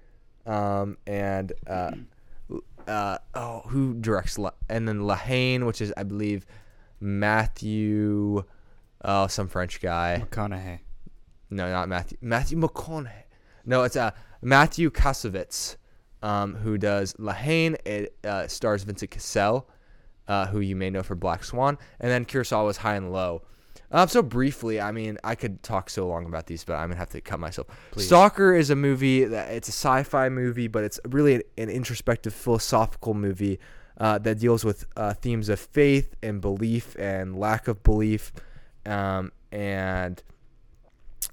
[0.47, 1.53] um, and
[2.89, 6.47] uh, oh who directs La- and then La Haine, which is I believe
[7.01, 8.45] Matthew,
[9.05, 10.25] oh some French guy.
[10.29, 10.81] McConaughey.
[11.51, 12.19] No, not Matthew.
[12.21, 13.25] Matthew McConaughey.
[13.67, 14.11] No, it's uh,
[14.43, 15.77] Matthew Kassovitz,
[16.23, 17.77] um, who does La Haine.
[17.85, 19.69] It uh, stars Vincent Cassel,
[20.29, 23.43] uh, who you may know for Black Swan, and then Kurosawa's High and Low.
[23.95, 26.99] Um, so briefly, I mean, I could talk so long about these, but I'm gonna
[26.99, 27.69] have to cut myself.
[27.93, 28.07] Please.
[28.07, 32.35] Stalker is a movie that it's a sci-fi movie, but it's really an, an introspective,
[32.35, 33.61] philosophical movie
[33.99, 38.33] uh, that deals with uh, themes of faith and belief and lack of belief,
[38.85, 40.25] um, and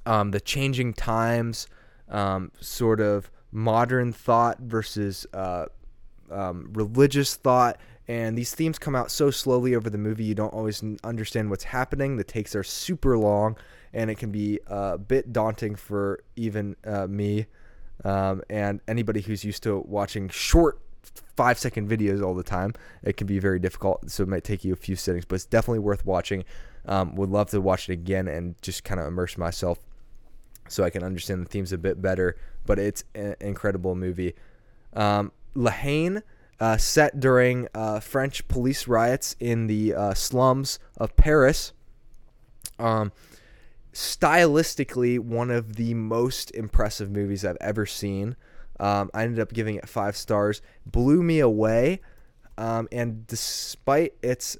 [0.05, 1.65] um, the changing times,
[2.09, 5.65] um, sort of modern thought versus uh,
[6.29, 7.79] um, religious thought.
[8.11, 11.63] And these themes come out so slowly over the movie, you don't always understand what's
[11.63, 12.17] happening.
[12.17, 13.55] The takes are super long,
[13.93, 17.45] and it can be a bit daunting for even uh, me
[18.03, 20.81] um, and anybody who's used to watching short
[21.37, 22.73] five second videos all the time.
[23.01, 25.45] It can be very difficult, so it might take you a few settings, but it's
[25.45, 26.43] definitely worth watching.
[26.85, 29.79] Um, would love to watch it again and just kind of immerse myself
[30.67, 32.35] so I can understand the themes a bit better.
[32.65, 34.35] But it's an incredible movie.
[34.91, 36.23] Um, La Haine,
[36.61, 41.73] uh, set during uh, French police riots in the uh, slums of Paris.
[42.77, 43.11] Um,
[43.91, 48.35] stylistically, one of the most impressive movies I've ever seen.
[48.79, 50.61] Um, I ended up giving it five stars.
[50.85, 51.99] Blew me away.
[52.59, 54.55] Um, and despite its,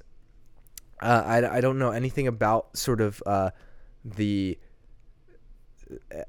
[1.00, 3.50] uh, I, I don't know anything about sort of uh,
[4.04, 4.58] the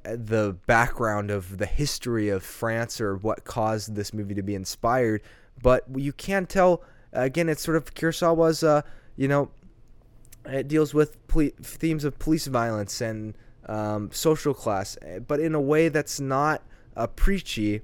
[0.04, 5.22] the background of the history of France or what caused this movie to be inspired,
[5.62, 6.82] but you can tell
[7.12, 8.82] again it's sort of Kurosawa's uh,
[9.16, 9.50] you know
[10.46, 13.34] it deals with ple- themes of police violence and
[13.68, 16.62] um, social class, eh, but in a way that's not
[16.98, 17.82] uh, preachy,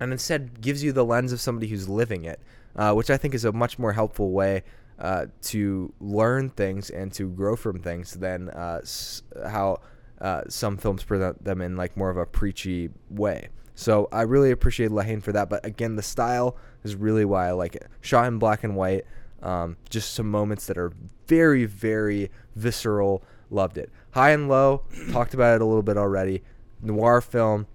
[0.00, 2.40] and instead gives you the lens of somebody who's living it,
[2.74, 4.64] uh, which I think is a much more helpful way
[4.98, 9.80] uh, to learn things and to grow from things than uh, s- how
[10.20, 13.48] uh, some films present them in like more of a preachy way.
[13.74, 15.48] So I really appreciate La Haine for that.
[15.48, 17.88] But again, the style is really why I like it.
[18.00, 19.04] Shot in black and white.
[19.42, 20.92] Um, just some moments that are
[21.26, 23.22] very, very visceral.
[23.50, 23.90] Loved it.
[24.12, 24.84] High and low.
[25.12, 26.42] talked about it a little bit already.
[26.80, 27.66] Noir film.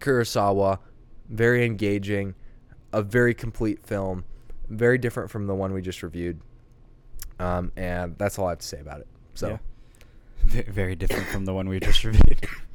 [0.00, 0.78] Kurosawa.
[1.28, 2.34] Very engaging.
[2.92, 4.24] A very complete film.
[4.68, 6.40] Very different from the one we just reviewed.
[7.38, 9.06] Um, and that's all I have to say about it.
[9.34, 9.48] So.
[9.48, 9.58] Yeah.
[10.44, 12.46] Ve- Very different from the one we just reviewed.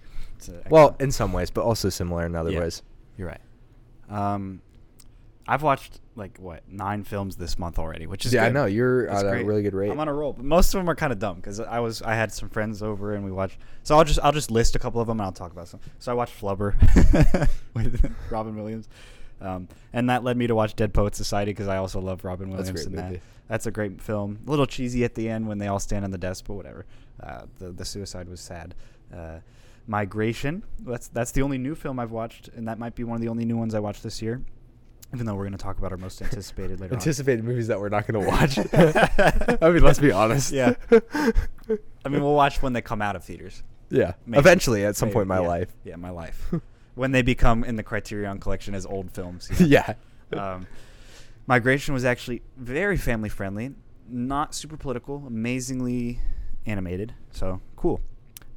[0.50, 2.60] It's a- Well, in some ways, but also similar in other Yeah.
[2.62, 2.82] ways.
[3.18, 3.41] You're right.
[4.10, 4.62] Um,
[5.48, 9.08] I've watched like what nine films this month already, which is yeah, I know you're
[9.08, 9.91] That's at a really good rate.
[9.91, 12.02] I'm on a roll, but most of them are kind of dumb because I was
[12.02, 13.58] I had some friends over and we watched.
[13.84, 15.82] So I'll just I'll just list a couple of them and I'll talk about some.
[16.00, 16.76] So I watched Flubber
[17.74, 18.88] with Robin Williams,
[19.41, 22.50] um, and that led me to watch Dead Poet Society because I also love Robin
[22.52, 22.86] That's Williams.
[22.88, 23.22] great in that.
[23.50, 24.39] That's a great film.
[24.48, 26.86] A little cheesy at the end when they all stand on the desk, but whatever.
[27.22, 28.76] Uh, the the suicide was sad.
[29.14, 29.39] Uh,
[29.88, 30.64] Migration.
[30.80, 33.28] That's that's the only new film I've watched, and that might be one of the
[33.30, 34.42] only new ones I watched this year.
[35.14, 37.00] Even though we're going to talk about our most anticipated later on.
[37.00, 38.58] Anticipated movies that we're not going to watch.
[39.62, 40.52] I mean, let's be honest.
[40.52, 40.74] Yeah.
[40.89, 43.62] I mean, we'll watch when they come out of theaters.
[43.92, 44.14] yeah.
[44.26, 44.39] Maybe.
[44.39, 45.47] Eventually, at some Maybe, point in my yeah.
[45.47, 45.70] life.
[45.84, 46.51] Yeah, my life.
[46.96, 49.51] when they become in the Criterion Collection as old films.
[49.62, 49.93] yeah.
[50.36, 50.66] um,
[51.46, 53.76] Migration was actually very family friendly,
[54.10, 56.18] not super political, amazingly
[56.66, 57.14] animated.
[57.32, 58.01] So cool.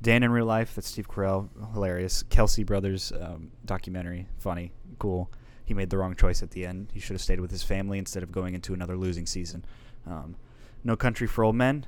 [0.07, 2.23] Dan in Real Life, that's Steve Carell, hilarious.
[2.31, 4.71] Kelce Brothers um, documentary, funny,
[5.01, 5.29] cool.
[5.65, 6.93] He made the wrong choice at the end.
[6.95, 9.65] He should have stayed with his family instead of going into another losing season.
[10.07, 10.37] Um,
[10.85, 11.87] no Country for Old Men.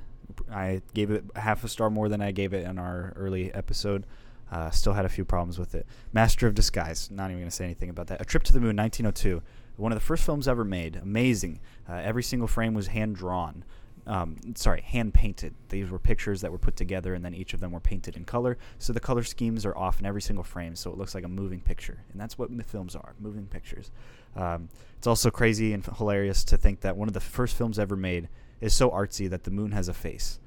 [0.51, 4.05] I gave it half a star more than I gave it in our early episode.
[4.51, 5.85] Uh, still had a few problems with it.
[6.11, 7.09] Master of Disguise.
[7.09, 8.19] Not even going to say anything about that.
[8.19, 9.41] A Trip to the Moon, 1902.
[9.77, 10.97] One of the first films ever made.
[10.97, 11.61] Amazing.
[11.87, 13.63] Uh, every single frame was hand drawn.
[14.09, 15.53] Um, sorry, hand painted.
[15.69, 18.25] These were pictures that were put together, and then each of them were painted in
[18.25, 18.57] color.
[18.79, 21.27] So the color schemes are off in every single frame, so it looks like a
[21.27, 21.99] moving picture.
[22.11, 23.91] And that's what the films are moving pictures.
[24.35, 27.95] Um, it's also crazy and hilarious to think that one of the first films ever
[27.95, 28.29] made
[28.61, 30.39] is so artsy that the moon has a face.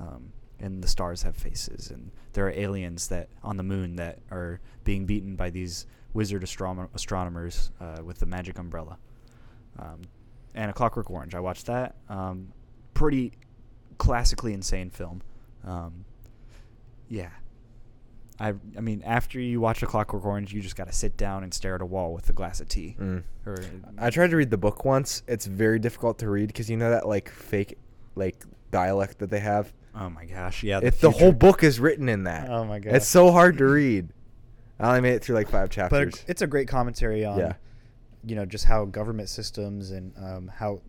[0.00, 4.20] Um, and the stars have faces, and there are aliens that on the moon that
[4.30, 8.96] are being beaten by these wizard astronomers uh, with the magic umbrella.
[9.78, 10.02] Um,
[10.54, 11.96] and A Clockwork Orange, I watched that.
[12.08, 12.52] Um,
[13.02, 13.32] pretty
[13.98, 15.22] classically insane film.
[15.64, 16.04] Um,
[17.08, 17.30] yeah,
[18.40, 21.42] I I mean, after you watch A Clockwork Orange, you just got to sit down
[21.42, 22.96] and stare at a wall with a glass of tea.
[22.98, 23.22] Mm.
[23.46, 23.56] Or
[23.98, 25.22] I tried to read the book once.
[25.26, 27.76] It's very difficult to read because you know that like fake
[28.14, 29.72] like dialect that they have.
[29.94, 30.80] oh my gosh, yeah.
[30.82, 32.48] If the whole book is written in that.
[32.48, 32.94] Oh my god.
[32.94, 34.08] It's so hard to read.
[34.80, 36.14] I only made it through like five chapters.
[36.14, 37.52] it- it's a great commentary on Yeah.
[38.24, 40.80] you know just how government systems and um, how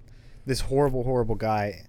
[0.45, 1.85] this horrible horrible guy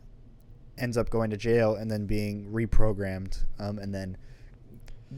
[0.78, 4.16] ends up going to jail and then being reprogrammed um, and then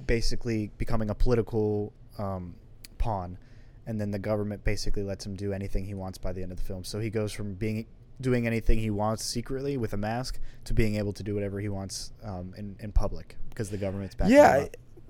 [0.07, 2.55] basically becoming a political um,
[2.99, 3.39] pawn.
[3.87, 6.59] And then the government basically lets him do anything he wants by the end of
[6.59, 6.85] the film.
[6.85, 7.87] So he goes from being
[8.21, 11.69] doing anything he wants secretly with a mask to being able to do whatever he
[11.69, 14.65] wants um, in, in public because the government's back yeah,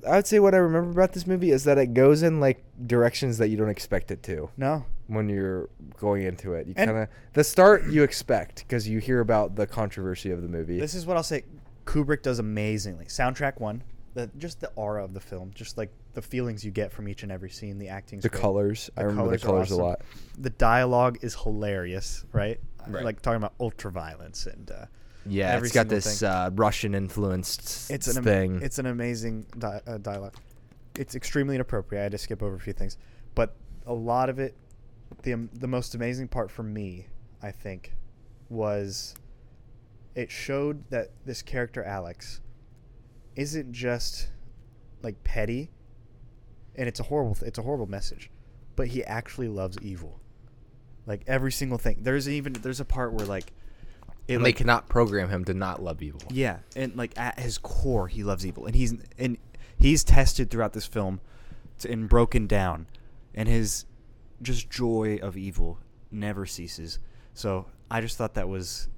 [0.05, 2.40] I, I would say what I remember about this movie is that it goes in
[2.40, 4.51] like directions that you don't expect it to.
[4.56, 5.69] No when you're
[5.99, 6.66] going into it.
[6.66, 10.49] You kind of the start you expect because you hear about the controversy of the
[10.49, 10.78] movie.
[10.78, 11.45] This is what I'll say.
[11.85, 13.05] Kubrick does amazingly.
[13.07, 13.85] Soundtrack one,
[14.15, 17.23] the just the aura of the film, just like the feelings you get from each
[17.23, 18.19] and every scene, the acting.
[18.20, 18.91] the colors.
[18.97, 20.01] I The remember colors the are colors a lot.
[20.39, 22.59] The dialogue is hilarious, right?
[22.89, 23.05] Right.
[23.05, 24.87] Like talking about ultra violence and uh,
[25.27, 28.61] Yeah, every it's got this uh, Russian influenced it's an am- thing.
[28.62, 30.35] It's an amazing di- uh, dialogue.
[30.97, 32.01] It's extremely inappropriate.
[32.01, 32.97] I had to skip over a few things,
[33.35, 33.55] but
[33.87, 34.57] a lot of it,
[35.23, 37.09] the um, the most amazing part for me,
[37.43, 37.95] I think,
[38.49, 39.15] was
[40.15, 42.41] it showed that this character Alex
[43.35, 44.28] isn't just
[45.03, 45.70] like petty,
[46.74, 48.31] and it's a horrible th- it's a horrible message,
[48.74, 50.20] but he actually loves evil.
[51.07, 51.99] Like every single thing.
[52.01, 53.53] There's even there's a part where like
[54.28, 56.23] it and like, they cannot program him to not love evil.
[56.31, 59.39] Yeah, and like at his core, he loves evil, and he's and
[59.77, 61.20] he's tested throughout this film,
[61.81, 62.87] to, and broken down,
[63.35, 63.85] and his
[64.43, 65.79] just joy of evil
[66.11, 66.99] never ceases.
[67.35, 68.89] So I just thought that was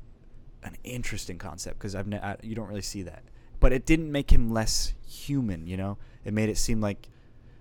[0.62, 3.24] an interesting concept because I've ne- I, you don't really see that,
[3.60, 5.66] but it didn't make him less human.
[5.66, 7.08] You know, it made it seem like,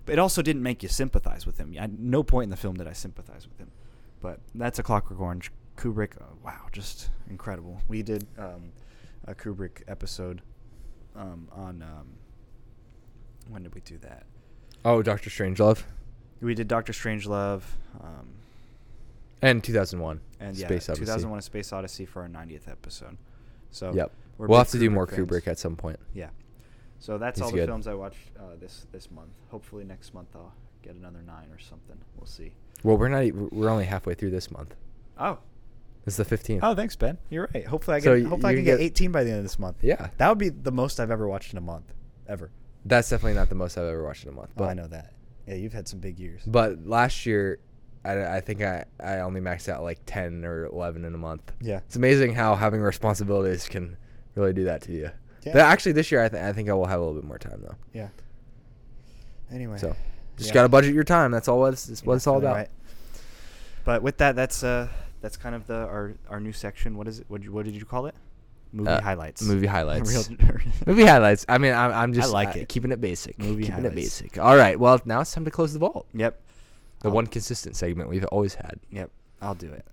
[0.04, 1.74] but it also didn't make you sympathize with him.
[1.78, 3.70] At no point in the film did I sympathize with him.
[4.20, 5.52] But that's a Clockwork Orange.
[5.76, 7.80] Kubrick, uh, wow, just incredible.
[7.86, 8.72] We did um,
[9.26, 10.42] a Kubrick episode
[11.14, 12.08] um, on um,
[13.48, 14.26] when did we do that?
[14.84, 15.84] Oh, Doctor Strangelove
[16.40, 17.62] We did Doctor Strangelove
[18.00, 18.28] um,
[19.42, 20.20] and 2001.
[20.40, 21.00] and yeah, Space Odyssey.
[21.04, 23.16] 2001: A Space Odyssey for our 90th episode.
[23.70, 24.12] So Yep.
[24.38, 25.28] we're We'll have to do more fans.
[25.28, 25.98] Kubrick at some point.
[26.14, 26.28] Yeah.
[27.00, 27.66] So that's He's all the good.
[27.68, 29.30] films I watched uh, this this month.
[29.50, 30.52] Hopefully next month I'll
[30.82, 31.96] get another nine or something.
[32.16, 32.52] We'll see.
[32.82, 33.52] Well, we're not.
[33.52, 34.74] We're only halfway through this month.
[35.18, 35.38] Oh.
[36.06, 36.60] It's the 15th.
[36.62, 37.18] Oh, thanks, Ben.
[37.28, 37.66] You're right.
[37.66, 38.04] Hopefully, I get.
[38.22, 39.76] So hopefully, I can get, get- 18 by the end of this month.
[39.82, 40.08] Yeah.
[40.16, 41.92] that would be the most I've ever watched in a month,
[42.26, 42.50] ever.
[42.86, 44.50] That's definitely not the most I've ever watched in a month.
[44.56, 45.12] But But I know that.
[45.48, 46.42] Yeah, you've had some big years.
[46.46, 47.58] But last year,
[48.04, 51.52] I, I think I, I only maxed out like 10 or 11 in a month.
[51.60, 51.78] Yeah.
[51.86, 53.96] It's amazing how having responsibilities can
[54.34, 55.10] really do that to you.
[55.44, 55.52] Yeah.
[55.54, 57.38] But actually, this year, I, th- I think I will have a little bit more
[57.38, 57.76] time, though.
[57.92, 58.08] Yeah.
[59.50, 59.78] Anyway.
[59.78, 59.96] So
[60.36, 60.54] just Yeah.
[60.54, 61.30] got to budget your time.
[61.30, 62.56] That's all it's, it's what it's all about.
[62.56, 62.68] right.
[63.84, 64.88] But with that, that's uh
[65.22, 66.96] that's kind of the our our new section.
[66.98, 67.26] What is it?
[67.28, 68.14] What, what did you call it?
[68.72, 69.42] Movie Uh, highlights.
[69.42, 70.10] Movie highlights.
[70.30, 70.38] Real-
[70.86, 71.46] movie highlights.
[71.48, 72.68] I mean, I'm, I'm just like uh, it.
[72.68, 73.38] keeping it basic.
[73.38, 73.92] Movie keeping highlights.
[73.92, 74.38] it basic.
[74.38, 74.78] All right.
[74.78, 76.06] Well, now it's time to close the vault.
[76.14, 76.40] Yep.
[77.00, 78.78] The I'll- one consistent segment we've always had.
[78.90, 79.10] Yep.
[79.40, 79.86] I'll do it.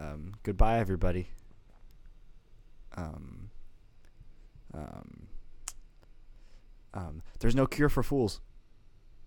[0.00, 1.28] Um, goodbye, everybody.
[2.96, 3.50] Um,
[4.72, 5.26] um,
[6.94, 8.40] um, there's no cure for fools.